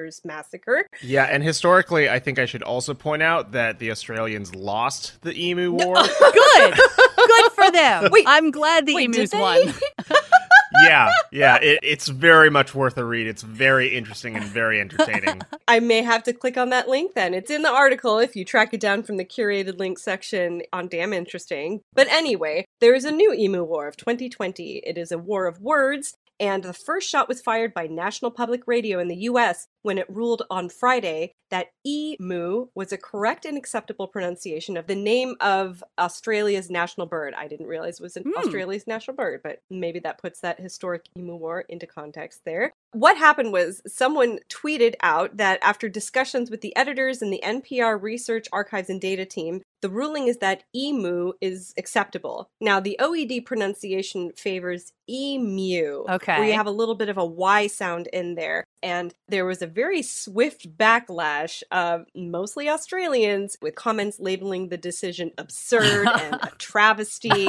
[0.01, 0.87] Helicopters Massacre.
[1.01, 5.33] Yeah, and historically, I think I should also point out that the Australians lost the
[5.33, 5.95] Emu War.
[6.19, 6.73] Good.
[6.73, 8.09] Good for them.
[8.11, 9.73] Wait, I'm glad the wait, emus won.
[10.83, 13.27] yeah, yeah, it, it's very much worth a read.
[13.27, 15.41] It's very interesting and very entertaining.
[15.67, 17.33] I may have to click on that link then.
[17.33, 20.87] It's in the article if you track it down from the curated link section on
[20.87, 21.81] Damn Interesting.
[21.93, 24.77] But anyway, there is a new Emu War of 2020.
[24.85, 26.15] It is a war of words.
[26.41, 30.09] And the first shot was fired by National Public Radio in the US when it
[30.09, 35.83] ruled on Friday that emu was a correct and acceptable pronunciation of the name of
[35.99, 37.35] Australia's national bird.
[37.37, 38.39] I didn't realize it was an Hmm.
[38.39, 42.71] Australia's national bird, but maybe that puts that historic emu war into context there.
[42.93, 48.01] What happened was someone tweeted out that after discussions with the editors and the NPR
[48.01, 52.49] Research Archives and Data team, the ruling is that emu is acceptable.
[52.59, 56.05] Now, the OED pronunciation favors emu.
[56.09, 56.37] Okay.
[56.37, 58.63] Where you have a little bit of a Y sound in there.
[58.83, 65.31] And there was a very swift backlash of mostly Australians with comments labeling the decision
[65.37, 67.47] absurd and a travesty.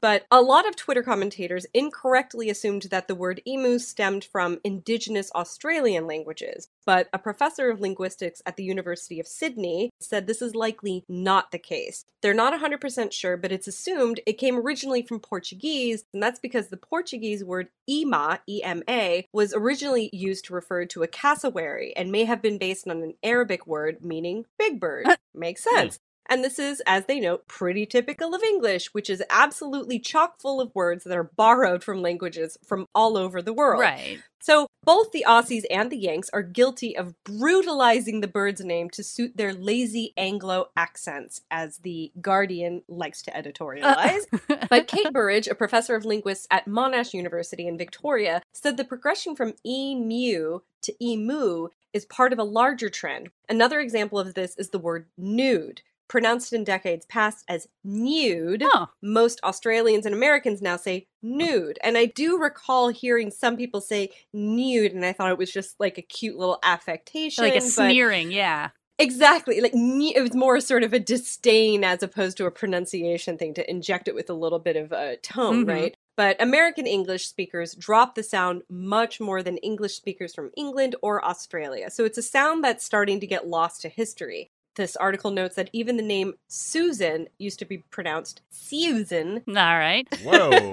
[0.00, 5.30] but a lot of Twitter commentators incorrectly assumed that the word emu stemmed from indigenous
[5.34, 6.68] Australian languages.
[6.86, 11.50] But a professor of linguistics at the University of Sydney said this is likely not
[11.50, 12.04] the case.
[12.22, 16.68] They're not 100% sure, but it's assumed it came originally from Portuguese, and that's because
[16.68, 22.24] the Portuguese word ema, E-M-A, was originally used to refer to a cassowary and may
[22.24, 25.06] have been based on an Arabic word meaning big bird.
[25.06, 25.98] Uh, Makes sense.
[26.28, 30.60] And this is, as they note, pretty typical of English, which is absolutely chock full
[30.60, 33.80] of words that are borrowed from languages from all over the world.
[33.80, 34.20] Right.
[34.40, 39.02] So both the Aussies and the Yanks are guilty of brutalizing the bird's name to
[39.02, 44.24] suit their lazy Anglo accents, as the Guardian likes to editorialize.
[44.68, 49.34] but Kate Burridge, a professor of linguists at Monash University in Victoria, said the progression
[49.34, 53.30] from emu to emu is part of a larger trend.
[53.48, 55.80] Another example of this is the word nude.
[56.08, 58.86] Pronounced in decades past as nude, Huh.
[59.02, 61.78] most Australians and Americans now say nude.
[61.82, 65.80] And I do recall hearing some people say nude, and I thought it was just
[65.80, 67.42] like a cute little affectation.
[67.42, 68.70] Like a sneering, yeah.
[68.98, 69.60] Exactly.
[69.60, 73.68] Like it was more sort of a disdain as opposed to a pronunciation thing to
[73.68, 75.68] inject it with a little bit of a tone, Mhm.
[75.68, 75.94] right?
[76.16, 81.24] But American English speakers drop the sound much more than English speakers from England or
[81.24, 81.90] Australia.
[81.90, 84.52] So it's a sound that's starting to get lost to history.
[84.76, 90.06] This article notes that even the name Susan used to be pronounced Susan, All right.
[90.22, 90.70] Whoa.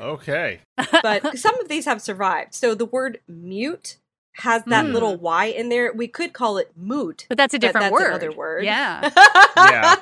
[0.00, 0.60] okay.
[1.02, 2.54] but some of these have survived.
[2.54, 3.98] So the word mute
[4.34, 4.92] has that Hmm.
[4.92, 5.92] little Y in there.
[5.92, 7.26] We could call it moot.
[7.28, 8.08] But that's a different that's word.
[8.08, 8.64] another word.
[8.64, 9.10] Yeah.
[9.54, 9.94] Yeah.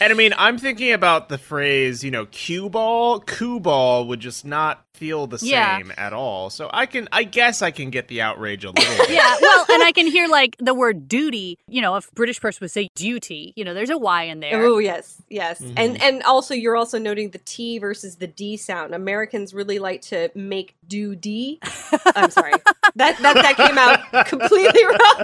[0.00, 3.20] And I mean, I'm thinking about the phrase, you know, cue ball.
[3.20, 5.78] Cue ball would just not feel the Yeah.
[5.78, 6.50] same at all.
[6.50, 9.10] So I can, I guess I can get the outrage a little bit.
[9.10, 9.36] yeah.
[9.40, 11.58] Well, and I can hear like the word duty.
[11.66, 14.62] You know, if British person would say duty, you know, there's a Y in there.
[14.64, 15.72] Oh yes, yes, Mhm.
[15.76, 18.94] and and also you're also noting the T versus the D sound.
[18.94, 21.58] Americans really like to make do D.
[22.14, 22.52] I'm sorry,
[22.94, 25.22] that that that came out completely wrong.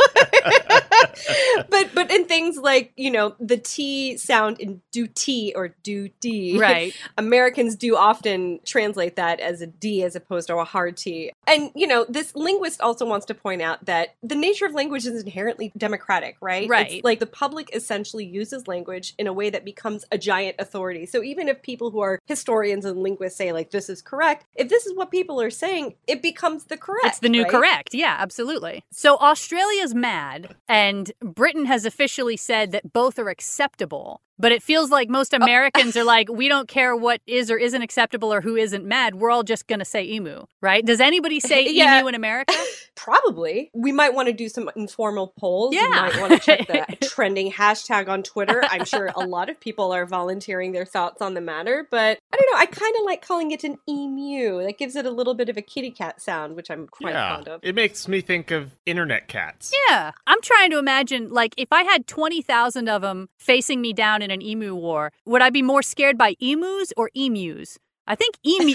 [1.68, 6.08] but but in things like you know the T sound in do T or do
[6.20, 6.94] D, Right.
[7.18, 11.32] Americans do often translate that as a D as opposed to a hard T.
[11.46, 15.06] And, you know, this linguist also wants to point out that the nature of language
[15.06, 16.68] is inherently democratic, right?
[16.68, 16.90] Right.
[16.90, 21.06] It's like the public essentially uses language in a way that becomes a giant authority.
[21.06, 24.68] So even if people who are historians and linguists say, like, this is correct, if
[24.68, 27.06] this is what people are saying, it becomes the correct.
[27.06, 27.50] It's the new right?
[27.50, 27.94] correct.
[27.94, 28.84] Yeah, absolutely.
[28.92, 34.20] So Australia's mad, and Britain has officially said that both are acceptable.
[34.38, 35.38] But it feels like most oh.
[35.42, 39.16] Americans are like, we don't care what is or isn't acceptable or who isn't mad.
[39.16, 40.84] We're all just going to say emu, right?
[40.84, 41.98] Does anybody say Yeah.
[41.98, 42.54] emu in America?
[42.94, 43.70] Probably.
[43.74, 45.74] We might want to do some informal polls.
[45.74, 45.84] Yeah.
[45.84, 48.62] We might want to check the trending hashtag on Twitter.
[48.68, 52.36] I'm sure a lot of people are volunteering their thoughts on the matter, but I
[52.36, 52.58] don't know.
[52.58, 54.62] I kind of like calling it an emu.
[54.64, 57.36] That gives it a little bit of a kitty cat sound, which I'm quite yeah.
[57.36, 57.60] fond of.
[57.62, 59.72] It makes me think of internet cats.
[59.88, 60.10] Yeah.
[60.26, 64.27] I'm trying to imagine, like, if I had 20,000 of them facing me down in
[64.30, 67.78] an emu war, would I be more scared by emus or emus?
[68.10, 68.72] I think emu,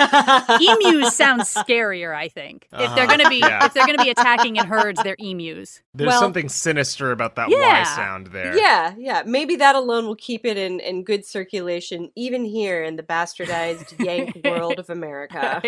[0.62, 2.68] emus sounds scarier, I think.
[2.72, 3.06] If they're Uh-huh.
[3.08, 3.66] going to be Yeah.
[3.66, 5.82] if they're going to be attacking in herds, they're emus.
[5.96, 7.80] There's Well- something sinister about that Yeah.
[7.80, 8.56] Y sound there.
[8.56, 9.24] Yeah, yeah.
[9.26, 14.00] Maybe that alone will keep it in, in good circulation, even here in the bastardized
[14.06, 15.64] Yank world of America.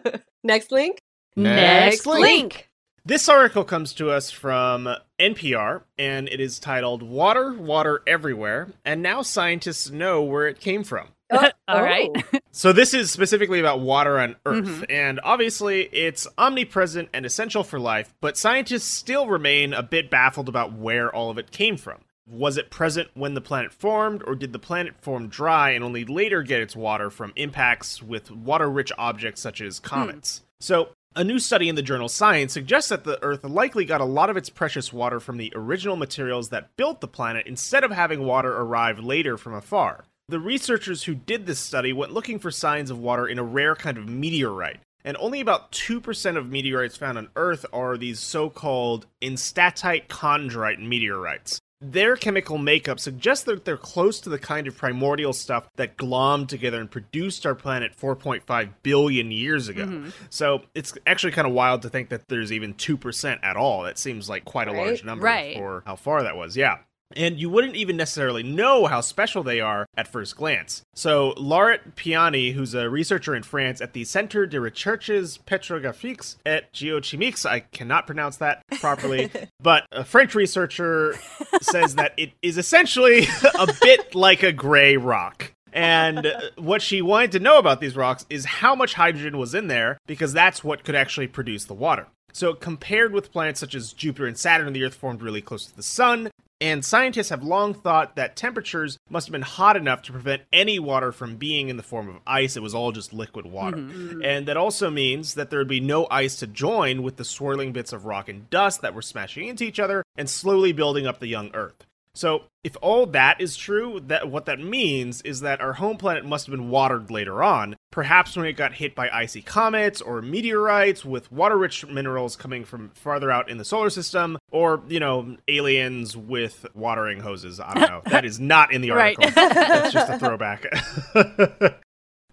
[0.42, 1.02] Next link.
[1.36, 2.22] Next link.
[2.22, 2.69] link.
[3.04, 9.02] This article comes to us from NPR, and it is titled Water, Water Everywhere, and
[9.02, 11.08] now scientists know where it came from.
[11.30, 12.08] All right.
[12.52, 14.86] So, this is specifically about water on Earth, Mhm.
[14.90, 20.48] and obviously it's omnipresent and essential for life, but scientists still remain a bit baffled
[20.48, 21.98] about where all of it came from.
[22.26, 26.04] Was it present when the planet formed, or did the planet form dry and only
[26.04, 30.42] later get its water from impacts with water rich objects such as comets?
[30.58, 34.04] So, a new study in the journal Science suggests that the Earth likely got a
[34.04, 37.90] lot of its precious water from the original materials that built the planet instead of
[37.90, 40.04] having water arrive later from afar.
[40.28, 43.74] The researchers who did this study went looking for signs of water in a rare
[43.74, 44.80] kind of meteorite.
[45.04, 50.78] And only about 2% of meteorites found on Earth are these so called enstatite chondrite
[50.78, 51.58] meteorites.
[51.82, 56.48] Their chemical makeup suggests that they're close to the kind of primordial stuff that glommed
[56.48, 59.86] together and produced our planet 4.5 billion years ago.
[59.86, 60.10] Mm-hmm.
[60.28, 63.84] So it's actually kind of wild to think that there's even 2% at all.
[63.84, 64.86] That seems like quite a Right?
[64.88, 65.56] large number Right.
[65.56, 66.54] for how far that was.
[66.56, 66.78] Yeah.
[67.16, 70.82] And you wouldn't even necessarily know how special they are at first glance.
[70.94, 76.72] So, Laurette Piani, who's a researcher in France at the Centre de Recherches Petrographiques et
[76.72, 81.14] Geochimiques, I cannot pronounce that properly, but a French researcher
[81.60, 83.26] says that it is essentially
[83.58, 85.52] a bit like a gray rock.
[85.72, 89.68] And what she wanted to know about these rocks is how much hydrogen was in
[89.68, 92.06] there, because that's what could actually produce the water.
[92.32, 95.76] So, compared with planets such as Jupiter and Saturn, the Earth formed really close to
[95.76, 100.12] the Sun, and scientists have long thought that temperatures must have been hot enough to
[100.12, 102.56] prevent any water from being in the form of ice.
[102.56, 103.78] It was all just liquid water.
[103.78, 104.08] Mm-hmm.
[104.08, 104.24] Mm-hmm.
[104.24, 107.72] And that also means that there would be no ice to join with the swirling
[107.72, 111.18] bits of rock and dust that were smashing into each other and slowly building up
[111.18, 111.86] the young Earth.
[112.20, 116.22] So, if all that is true, that what that means is that our home planet
[116.26, 120.20] must have been watered later on, perhaps when it got hit by icy comets or
[120.20, 125.38] meteorites with water-rich minerals coming from farther out in the solar system, or you know,
[125.48, 127.58] aliens with watering hoses.
[127.58, 128.02] I don't know.
[128.10, 129.16] that is not in the Right.
[129.18, 129.42] article.
[129.54, 130.66] That's just a throwback.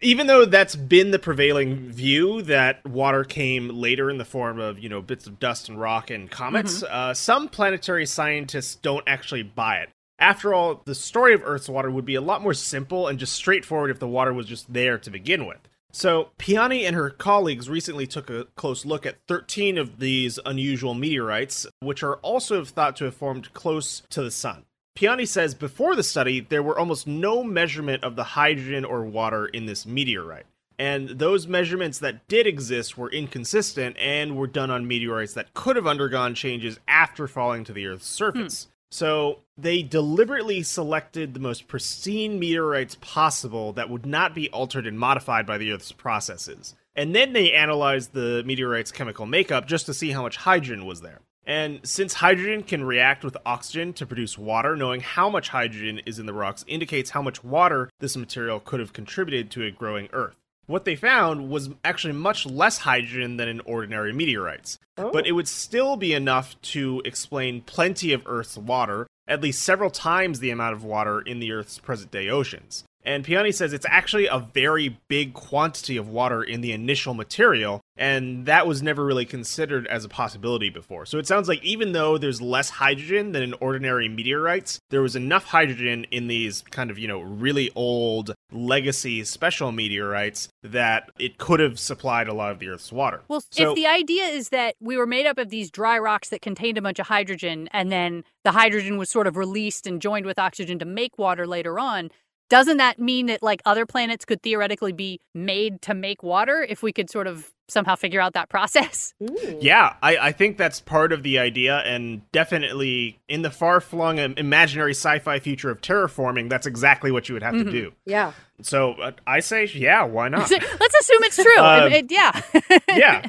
[0.01, 4.77] Even though that's been the prevailing view that water came later in the form of,
[4.77, 9.43] you know, bits of dust and rock and comets, uh, some planetary scientists don't actually
[9.43, 9.89] buy it.
[10.19, 13.33] After all, the story of Earth's water would be a lot more simple and just
[13.33, 15.59] straightforward if the water was just there to begin with.
[15.91, 20.93] So, Piani and her colleagues recently took a close look at 13 of these unusual
[20.93, 24.65] meteorites, which are also thought to have formed close to the sun.
[24.97, 29.45] Piani says before the study, there were almost no measurement of the hydrogen or water
[29.45, 30.47] in this meteorite.
[30.79, 35.75] And those measurements that did exist were inconsistent and were done on meteorites that could
[35.75, 38.63] have undergone changes after falling to the Earth's surface.
[38.63, 38.69] Hmm.
[38.89, 44.97] So they deliberately selected the most pristine meteorites possible that would not be altered and
[44.97, 46.73] modified by the Earth's processes.
[46.95, 51.01] And then they analyzed the meteorite's chemical makeup just to see how much hydrogen was
[51.01, 51.19] there.
[51.47, 56.19] And since hydrogen can react with oxygen to produce water, knowing how much hydrogen is
[56.19, 60.09] in the rocks indicates how much water this material could have contributed to a growing
[60.11, 60.35] Earth.
[60.65, 65.09] What they found was actually much less hydrogen than in ordinary meteorites, oh.
[65.11, 69.89] but it would still be enough to explain plenty of Earth's water, at least several
[69.89, 72.83] times the amount of water in the Earth's present day oceans.
[73.07, 77.79] And Piani says it's actually a very big quantity of water in the initial material,
[77.95, 81.05] and that was never really considered as a possibility before.
[81.05, 85.15] So it sounds like even though there's less hydrogen than in ordinary meteorites, there was
[85.15, 91.37] enough hydrogen in these kind of, you know, really old legacy special meteorites that it
[91.37, 93.21] could have supplied a lot of the Earth's water.
[93.29, 96.27] Well, So- if the idea is that we were made up of these dry rocks
[96.27, 100.01] that contained a bunch of hydrogen, and then the hydrogen was sort of released and
[100.01, 102.11] joined with oxygen to make water later on,
[102.49, 106.81] doesn't that mean that like other planets could theoretically be made to make water if
[106.81, 109.13] we could sort of somehow figure out that process?
[109.59, 114.19] Yeah, I, I think that's part of the idea, and definitely in the far flung
[114.19, 117.91] imaginary sci fi future of terraforming, that's exactly what you would have to do.
[118.05, 118.33] Yeah.
[118.61, 120.49] So uh, I say, yeah, why not?
[120.49, 121.57] Let's assume it's true.
[121.59, 122.41] Um, It- it- yeah.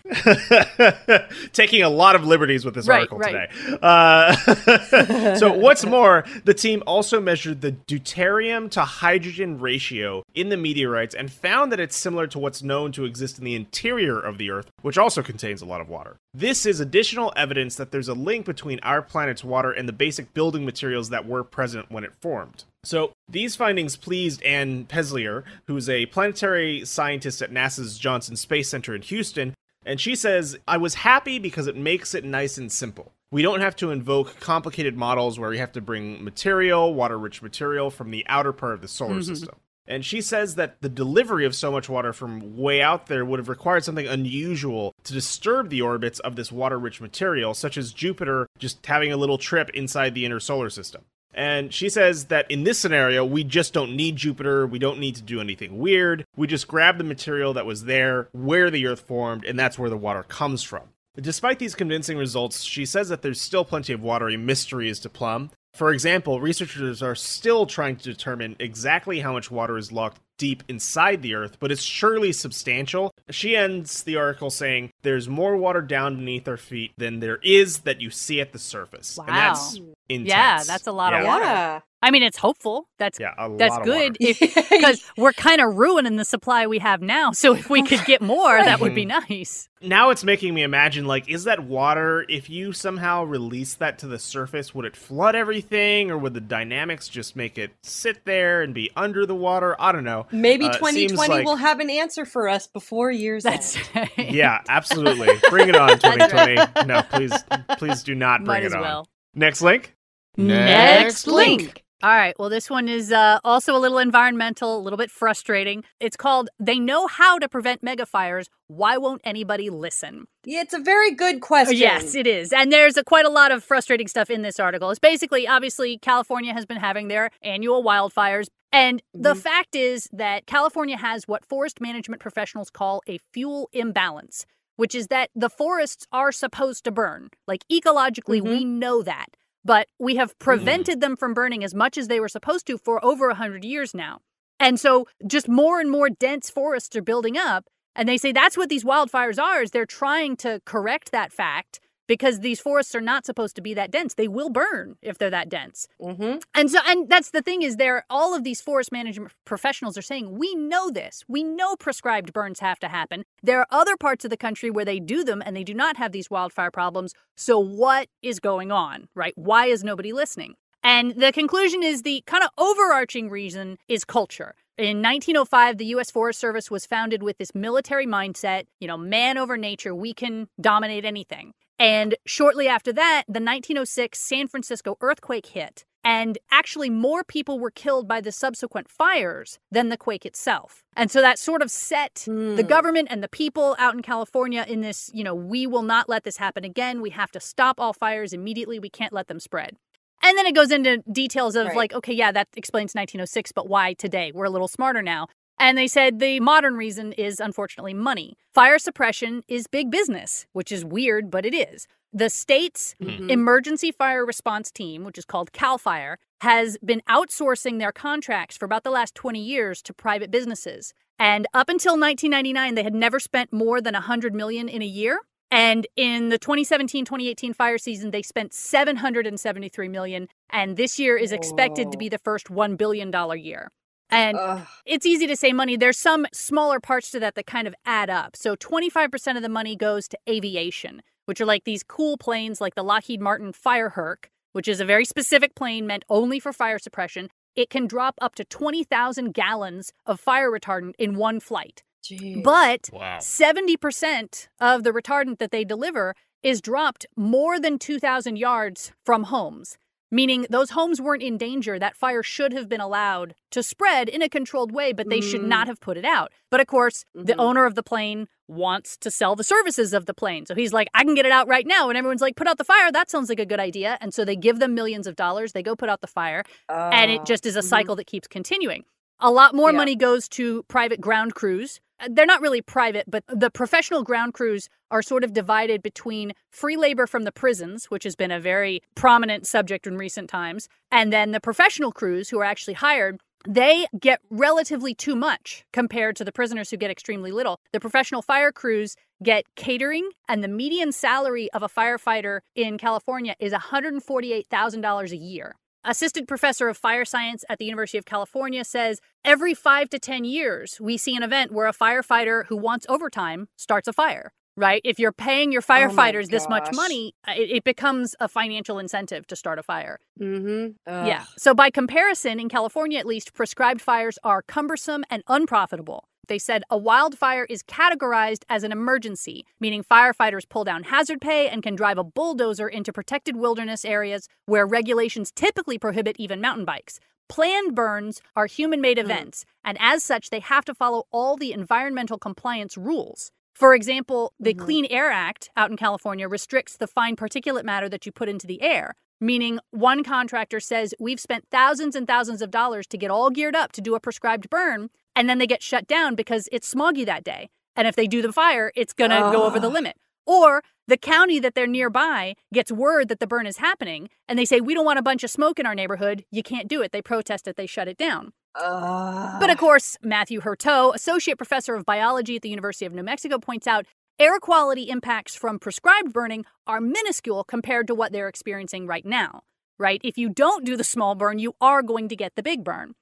[0.79, 1.27] yeah.
[1.53, 3.51] Taking a lot of liberties with this Right, article right.
[3.51, 3.79] today.
[3.83, 10.57] Uh, so, what's more, the team also measured the deuterium to hydrogen ratio in the
[10.57, 14.39] meteorites and found that it's similar to what's known to exist in the interior of
[14.39, 16.17] the Earth, which also contains a lot of water.
[16.33, 20.35] This is additional evidence that there's a link between our planet's water and the basic
[20.35, 22.65] building materials that were present when it formed.
[22.85, 28.95] So, these findings pleased Anne Peslier, who's a planetary scientist at NASA's Johnson Space Center
[28.95, 33.13] in Houston, and she says, I was happy because it makes it nice and simple.
[33.31, 37.43] We don't have to invoke complicated models where we have to bring material, water rich
[37.43, 39.23] material, from the outer part of the solar mm-hmm.
[39.23, 39.57] system.
[39.89, 43.39] And she says that the delivery of so much water from way out there would
[43.39, 47.95] have required something unusual to disturb the orbits of this water rich material, such as
[47.95, 51.07] Jupiter just having a little trip inside the inner solar system.
[51.33, 54.67] And she says that in this scenario, we just don't need Jupiter.
[54.67, 56.25] We don't need to do anything weird.
[56.37, 59.91] We just grab the material that was there where the Earth formed, and that's where
[59.91, 60.89] the water comes from.
[61.21, 65.51] Despite these convincing results, she says that there's still plenty of watery mysteries to plumb.
[65.75, 70.63] For example, researchers are still trying to determine exactly how much water is locked deep
[70.69, 73.11] inside the Earth, but it's surely substantial.
[73.31, 77.81] She ends the article saying, There's more water down beneath our feet than there is
[77.81, 79.19] that you see at the surface.
[79.19, 79.35] And Wow.
[79.35, 80.29] that's intense.
[80.29, 81.45] Yeah, that's a lot of water.
[81.45, 81.81] Yeah.
[82.01, 82.89] I mean, it's hopeful.
[82.99, 87.03] That's Yeah, a that's of good because we're kind of ruining the supply we have
[87.03, 87.33] now.
[87.33, 89.69] So if we could get more, that would be nice.
[89.83, 94.07] now it's making me imagine like is that water if you somehow release that to
[94.09, 98.61] the surface would it flood everything or would the dynamics just make it sit there
[98.63, 101.91] and be under the water i don't know Maybe Uh, 2020 like- will have an
[101.91, 104.11] answer for us before years That's end.
[104.35, 107.33] yeah absolutely bring it on That's 2020 no please
[107.79, 109.07] please do not bring Might as it on well.
[109.35, 109.95] next link
[110.37, 111.85] Next link.
[112.01, 112.35] All right.
[112.39, 115.83] Well, this one is uh, also a little environmental, a little bit frustrating.
[115.99, 118.47] It's called They Know How to Prevent Megafires.
[118.69, 120.29] Why Won't Anybody Listen?
[120.45, 121.77] Yeah, it's a very good question.
[121.77, 122.53] Yes, it is.
[122.53, 124.91] And there's a, quite a lot of frustrating stuff in this article.
[124.91, 128.47] It's basically, obviously, California has been having their annual wildfires.
[128.71, 129.39] And the Mhm.
[129.39, 134.47] fact is that California has what forest management professionals call a fuel imbalance,
[134.77, 137.31] which is that the forests are supposed to burn.
[137.49, 139.31] Like ecologically, we know that.
[139.69, 140.45] But we have mm-hmm.
[140.45, 143.93] prevented them from burning as much as they were supposed to for over 100 years
[143.95, 144.21] now.
[144.59, 147.67] And so just more and more dense forests are building up.
[147.95, 151.81] And they say that's what these wildfires are, is they're trying to correct that fact
[152.09, 154.15] because these forests are not supposed to be that dense.
[154.15, 155.87] They will burn if they're that dense.
[156.01, 156.39] Mm-hmm.
[156.55, 160.03] And so, and that's the thing is, there all of these forest management professionals are
[160.03, 161.23] saying we know this.
[161.29, 163.25] We know prescribed burns have to happen.
[163.43, 165.97] There are other parts of the country where they do them and they do not
[165.99, 167.15] have these wildfire problems.
[167.37, 169.35] So what is going on, right?
[169.37, 170.55] Why is nobody listening?
[170.83, 174.55] And the conclusion is the kind of overarching reason is culture.
[174.79, 176.09] In 1905, the U.S.
[176.09, 180.47] Forest Service was founded with this military mindset, you know, man over nature, we can
[180.61, 181.53] dominate anything.
[181.79, 185.85] And shortly after that, the 1906 San Francisco earthquake hit.
[186.05, 190.83] And actually, more people were killed by the subsequent fires than the quake itself.
[190.97, 192.67] And so that sort of set the Hmm.
[192.69, 196.25] government and the people out in California in this, you know, we will not let
[196.25, 197.03] this happen again.
[197.03, 198.79] We have to stop all fires immediately.
[198.79, 199.77] We can't let them spread.
[200.23, 201.77] And then it goes into details of Right.
[201.77, 204.33] like, okay, yeah, that explains 1906, but why today?
[204.35, 205.29] We're a little smarter now.
[205.59, 208.37] And they said the modern reason is unfortunately money.
[208.55, 211.87] Fire suppression is big business, which is weird, but it is.
[212.13, 213.31] The state's Mhm.
[213.31, 218.65] emergency fire response team, which is called CAL FIRE, has been outsourcing their contracts for
[218.65, 220.95] about the last 20 years to private businesses.
[221.19, 225.21] And up until 1999, they had never spent more than 100 million in a year.
[225.51, 230.29] And in the 2017-2018 fire season, they spent 773 million.
[230.51, 233.71] And this year is expected to be the first $1 billion year.
[234.11, 234.67] And Ugh.
[234.87, 235.77] it's easy to say money.
[235.77, 238.37] There's some smaller parts to that that kind of add up.
[238.37, 242.75] So 25% of the money goes to aviation, which are like these cool planes like
[242.75, 247.29] the Lockheed Martin Firehawk, which is a very specific plane meant only for fire suppression.
[247.55, 251.83] It can drop up to 20,000 gallons of fire retardant in one flight.
[252.03, 252.43] Jeez.
[252.43, 258.93] But wow 70% of the retardant that they deliver is dropped more than 2,000 yards
[259.05, 259.77] from homes,
[260.11, 261.79] meaning those homes weren't in danger.
[261.79, 265.43] That fire should have been allowed to spread in a controlled way, but they should
[265.43, 265.49] Mm.
[265.49, 266.33] not have put it out.
[266.51, 267.41] But of course, the Mhm.
[267.41, 270.47] owner of the plane wants to sell the services of the plane.
[270.47, 271.89] So he's like, I can get it out right now.
[271.91, 272.91] And everyone's like, put out the fire.
[272.91, 273.99] That sounds like a good idea.
[274.01, 275.53] And so they give them millions of dollars.
[275.53, 277.25] They go put out the fire and it Oh.
[277.25, 277.65] just is a Mhm.
[277.65, 278.85] cycle that keeps continuing.
[279.21, 279.77] A lot more Yeah.
[279.77, 281.81] money goes to private ground crews.
[282.09, 286.77] They're not really private, but the professional ground crews are sort of divided between free
[286.77, 291.13] labor from the prisons, which has been a very prominent subject in recent times, and
[291.13, 293.21] then the professional crews who are actually hired.
[293.49, 297.61] They get relatively too much compared to the prisoners who get extremely little.
[297.73, 303.35] The professional fire crews get catering, and the median salary of a firefighter in California
[303.39, 305.57] is $148,000 a year.
[305.85, 310.25] Assistant professor of fire science at the University of California says every five to 10
[310.25, 314.83] years, we see an event where a firefighter who wants overtime starts a fire, right?
[314.85, 318.79] If you're paying your Oh firefighters this much money, uh, it, it becomes a financial
[318.79, 320.01] incentive to start a fire.
[320.21, 320.75] Mhm.
[320.87, 321.25] Yeah.
[321.37, 326.09] So, by comparison, in California at least, prescribed fires are cumbersome and unprofitable.
[326.29, 331.49] They said a wildfire is categorized as an emergency, meaning firefighters pull down hazard pay
[331.49, 336.65] and can drive a bulldozer into protected wilderness areas where regulations typically prohibit even mountain
[336.65, 337.01] bikes.
[337.29, 339.05] Planned burns are human made Mm.
[339.05, 343.33] events, and as such, they have to follow all the environmental compliance rules.
[343.55, 344.59] For example, the Mhm.
[344.59, 348.47] Clean Air Act out in California restricts the fine particulate matter that you put into
[348.47, 353.11] the air, meaning one contractor says, We've spent thousands and thousands of dollars to get
[353.11, 356.49] all geared up to do a prescribed burn, and then they get shut down because
[356.53, 357.51] it's smoggy that day.
[357.75, 359.71] And if they do the fire, it's going to go over the oh.
[359.71, 359.97] limit.
[360.27, 364.45] Or the county that they're nearby gets word that the burn is happening, and they
[364.45, 366.25] say, We don't want a bunch of smoke in our neighborhood.
[366.31, 366.93] You can't do it.
[366.93, 368.33] They protest it, they shut it down.
[368.55, 369.41] Ugh.
[369.41, 373.39] But of course, Matthew Hurteau, associate professor of biology at the University of New Mexico,
[373.39, 373.87] points out
[374.21, 379.43] air quality impacts from prescribed burning are minuscule compared to what they're experiencing right now.
[379.79, 380.01] right?
[380.05, 382.95] If you don't do the small burn, you are going to get the big burn.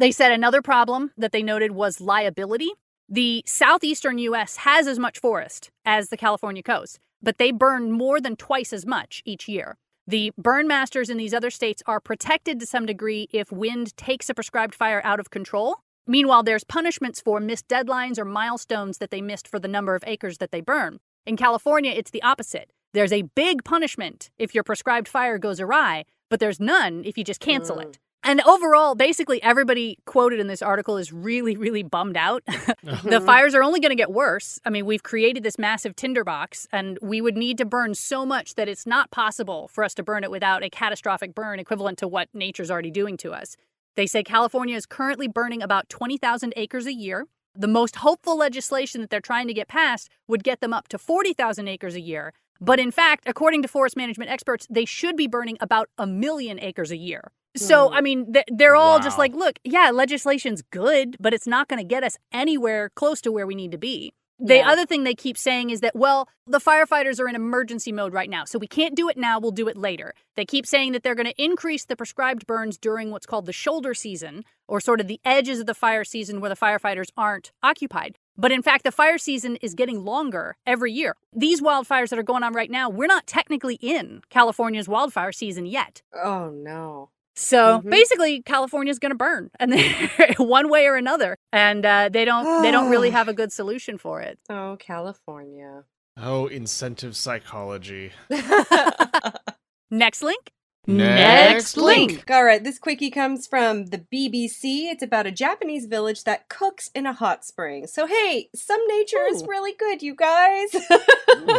[0.00, 2.70] They said another problem that they noted was liability.
[3.06, 8.18] The southeastern US has as much forest as the California coast, but they burn more
[8.18, 9.76] than twice as much each year.
[10.06, 14.30] The burn masters in these other states are protected to some degree if wind takes
[14.30, 15.80] a prescribed fire out of control.
[16.06, 20.04] Meanwhile, there's punishments for missed deadlines or milestones that they missed for the number of
[20.06, 21.00] acres that they burn.
[21.26, 22.72] In California, it's the opposite.
[22.94, 27.22] There's a big punishment if your prescribed fire goes awry, but there's none if you
[27.24, 27.82] just cancel mm.
[27.82, 27.98] it.
[28.22, 32.42] And overall, basically everybody quoted in this article is really, really bummed out.
[33.04, 34.60] the fires are only going to get worse.
[34.64, 38.56] I mean, we've created this massive tinderbox, and we would need to burn so much
[38.56, 42.08] that it's not possible for us to burn it without a catastrophic burn equivalent to
[42.08, 43.56] what nature's already doing to us.
[43.96, 47.26] They say California is currently burning about 20,000 acres a year.
[47.54, 50.98] The most hopeful legislation that they're trying to get passed would get them up to
[50.98, 52.32] 40,000 acres a year.
[52.60, 56.60] But in fact, according to forest management experts, they should be burning about a million
[56.60, 57.32] acres a year.
[57.56, 57.94] So, hmm.
[57.94, 59.02] I mean, they're all wow.
[59.02, 63.20] just like, look, yeah, legislation's good, but it's not going to get us anywhere close
[63.22, 64.12] to where we need to be.
[64.42, 64.70] The yeah.
[64.70, 68.30] other thing they keep saying is that, well, the firefighters are in emergency mode right
[68.30, 70.14] now, so we can't do it now, we'll do it later.
[70.34, 73.52] They keep saying that they're going to increase the prescribed burns during what's called the
[73.52, 77.52] shoulder season, or sort of the edges of the fire season where the firefighters aren't
[77.62, 78.16] occupied.
[78.34, 81.16] But in fact, the fire season is getting longer every year.
[81.34, 85.66] These wildfires that are going on right now, we're not technically in California's wildfire season
[85.66, 86.00] yet.
[86.14, 87.10] Oh, no.
[87.40, 87.88] So mm-hmm.
[87.88, 89.72] basically, California's going to burn, and
[90.36, 93.96] one way or another, and uh, they don't they don't really have a good solution
[93.96, 94.38] for it.
[94.50, 95.84] Oh, California.
[96.18, 98.12] Oh, incentive psychology.
[99.90, 100.52] Next link.
[100.86, 102.30] Next link.
[102.30, 104.90] All right, this quickie comes from the BBC.
[104.90, 107.86] It's about a Japanese village that cooks in a hot spring.
[107.86, 109.34] So, hey, some nature Ooh.
[109.34, 110.70] is really good, you guys.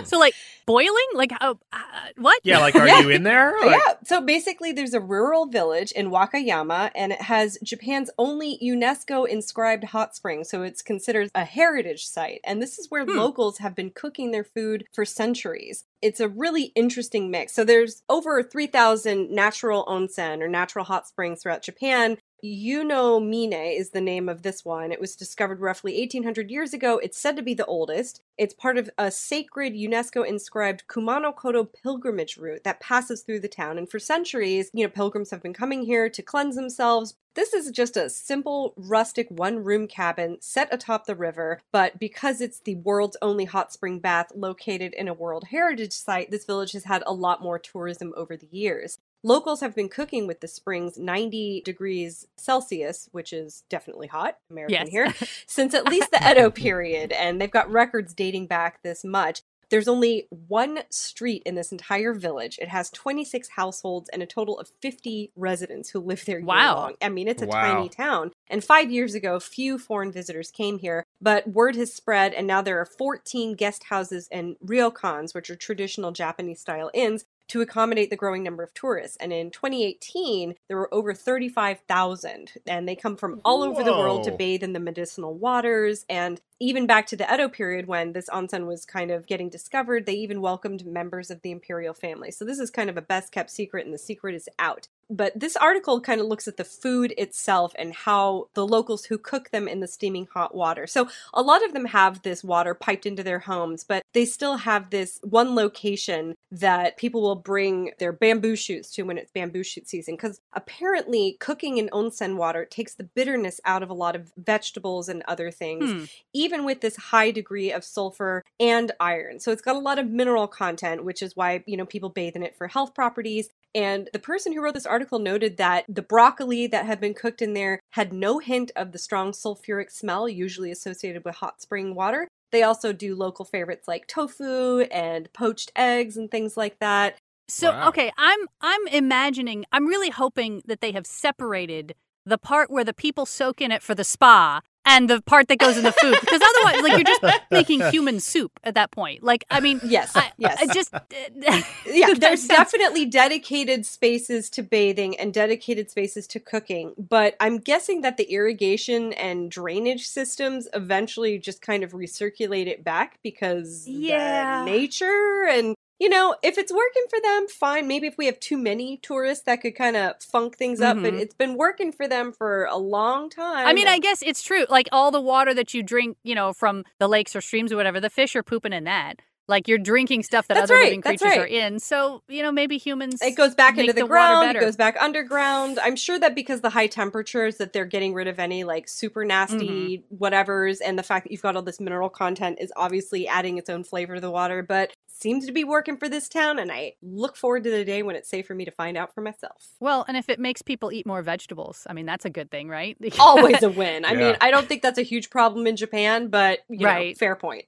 [0.05, 0.34] so, like
[0.65, 1.07] boiling?
[1.13, 1.80] Like, uh, uh,
[2.17, 2.39] what?
[2.43, 3.01] Yeah, like, are yeah.
[3.01, 3.53] you in there?
[3.61, 3.80] Like...
[3.86, 3.93] Yeah.
[4.05, 9.86] So, basically, there's a rural village in Wakayama, and it has Japan's only UNESCO inscribed
[9.86, 10.43] hot spring.
[10.43, 12.41] So, it's considered a heritage site.
[12.43, 13.17] And this is where hmm.
[13.17, 17.54] locals have been cooking their food for centuries it's a really interesting mix.
[17.54, 22.18] So there's over 3,000 natural onsen or natural hot springs throughout Japan.
[22.44, 24.92] Yunomine is the name of this one.
[24.92, 26.98] It was discovered roughly 1800 years ago.
[26.98, 28.22] It's said to be the oldest.
[28.38, 33.48] It's part of a sacred UNESCO inscribed Kumano Kodo pilgrimage route that passes through the
[33.48, 33.78] town.
[33.78, 37.16] And for centuries, you know, pilgrims have been coming here to cleanse themselves.
[37.36, 42.42] This is just a simple, rustic one room cabin set atop the river, but because
[42.42, 46.74] it's the world's only hot spring bath located in a World Heritage Site, this village
[46.74, 48.98] has had a lot more tourism over the years.
[49.24, 54.88] Locals have been cooking with the springs 90 degrees Celsius, which is definitely hot, American
[54.88, 54.89] yes.
[54.89, 55.13] here,
[55.45, 59.41] since at least the Edo period, and they've got records dating back this much.
[59.69, 62.59] There's only one street in this entire village.
[62.61, 66.76] It has 26 households and a total of 50 residents who live there wow.
[66.76, 66.95] long.
[67.01, 67.61] I mean, it's a wow.
[67.61, 68.32] tiny town.
[68.49, 72.61] And five years ago, few foreign visitors came here, but word has spread, and now
[72.61, 78.10] there are 14 guest houses and ryokans, which are traditional Japanese style inns, to accommodate
[78.10, 79.18] the growing number of tourists.
[79.18, 84.24] And in 2018, there were over 35,000, and they come from all over the world
[84.24, 86.06] to bathe in the medicinal waters.
[86.08, 90.05] And even back to the Edo period when this onsen was kind of getting discovered,
[90.05, 92.30] they even welcomed members of the imperial family.
[92.30, 95.38] So this is kind of a best kept secret, and the secret is out but
[95.38, 99.49] this article kind of looks at the food itself and how the locals who cook
[99.49, 100.88] them in the steaming hot water.
[100.88, 104.57] So a lot of them have this water piped into their homes, but they still
[104.57, 109.64] have this one location that people will bring their bamboo shoots to when it's bamboo
[109.64, 114.16] shoot season because apparently cooking in onsen water takes the bitterness out of a lot
[114.16, 116.05] of vegetables and other things, hmm.
[116.34, 119.39] even with this high degree of sulfur and iron.
[119.39, 122.36] So it's got a lot of mineral content, which is why, you know, people bathe
[122.36, 123.49] in it for health properties.
[123.74, 127.41] And the person who wrote this article noted that the broccoli that had been cooked
[127.41, 131.95] in there had no hint of the strong sulfuric smell usually associated with hot spring
[131.95, 132.28] water.
[132.52, 137.18] They also do local favorites like tofu and poached eggs and things like that.
[137.47, 137.89] So wow.
[137.89, 141.95] okay, I'm I'm imagining I'm really hoping that they have separated
[142.26, 145.58] the part where the people soak in it for the spa and the part that
[145.58, 149.24] goes in the food because otherwise like you're just making human soup at that point.
[149.24, 150.58] Like i mean yes I, yes.
[150.62, 151.00] I just uh,
[151.86, 158.02] yeah there's definitely dedicated spaces to bathing and dedicated spaces to cooking but i'm guessing
[158.02, 164.64] that the irrigation and drainage systems eventually just kind of recirculate it back because yeah.
[164.66, 167.88] nature and you know, if it's working for them, fine.
[167.88, 170.95] Maybe if we have too many tourists, that could kind of funk things up.
[170.95, 171.04] Mm-hmm.
[171.04, 173.68] But it's been working for them for a long time.
[173.68, 174.66] I mean, I guess it's true.
[174.68, 177.76] Like all the water that you drink, you know, from the lakes or streams or
[177.76, 179.22] whatever, the fish are pooping in that.
[179.48, 181.80] Like you're drinking stuff that That's other right, living that's creatures are in.
[181.80, 184.44] So, you know, maybe humans It goes back make into the, the water ground.
[184.44, 184.60] It better.
[184.66, 185.80] goes back underground.
[185.84, 189.26] I'm sure that because the high temperatures that they're getting rid of any like super
[189.26, 190.24] nasty Mm-hmm.
[190.24, 193.70] whatevers, and the fact that you've got all this mineral content is obviously adding its
[193.70, 194.64] own flavor to the water.
[194.64, 198.02] But seems to be working for this town, and I look forward to the day
[198.04, 199.68] when it's safe for me to find out for myself.
[199.80, 202.70] Well, and if it makes people eat more vegetables, I mean, that's a good thing,
[202.70, 202.98] right?
[203.20, 204.06] Always a win.
[204.06, 207.18] I mean, I don't think that's a huge problem in Japan, but you know, Right.
[207.18, 207.66] fair point.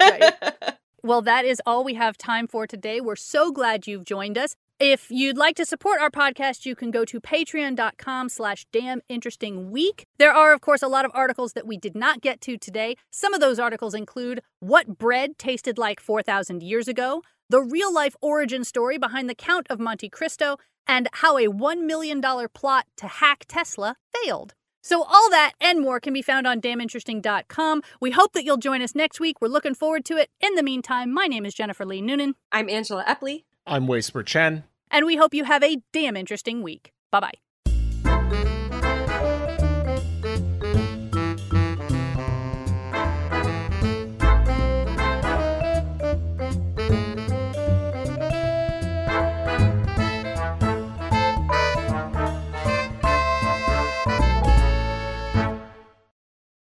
[0.00, 0.34] Right.
[1.04, 3.00] Well, that is all we have time for today.
[3.00, 4.54] We're so glad you've joined us.
[4.78, 9.72] If you'd like to support our podcast, you can go to patreon.com slash damn interesting
[9.72, 10.06] week.
[10.18, 12.94] There are, of course, a lot of articles that we did not get to today.
[13.10, 18.14] Some of those articles include what bread tasted like 4,000 years ago, the real life
[18.20, 22.22] origin story behind the Count of Monte Cristo, and how a $1 million
[22.54, 24.54] plot to hack Tesla failed.
[24.82, 27.82] So, all that and more can be found on damninteresting.com.
[28.00, 29.40] We hope that you'll join us next week.
[29.40, 30.28] We're looking forward to it.
[30.40, 33.44] In the meantime, my name is Jennifer Lee Noonan, I'm Angela Epley.
[33.66, 34.64] I'm Whisper Chen.
[34.90, 36.92] and we hope you have a damn interesting week.
[37.12, 37.41] Bye bye.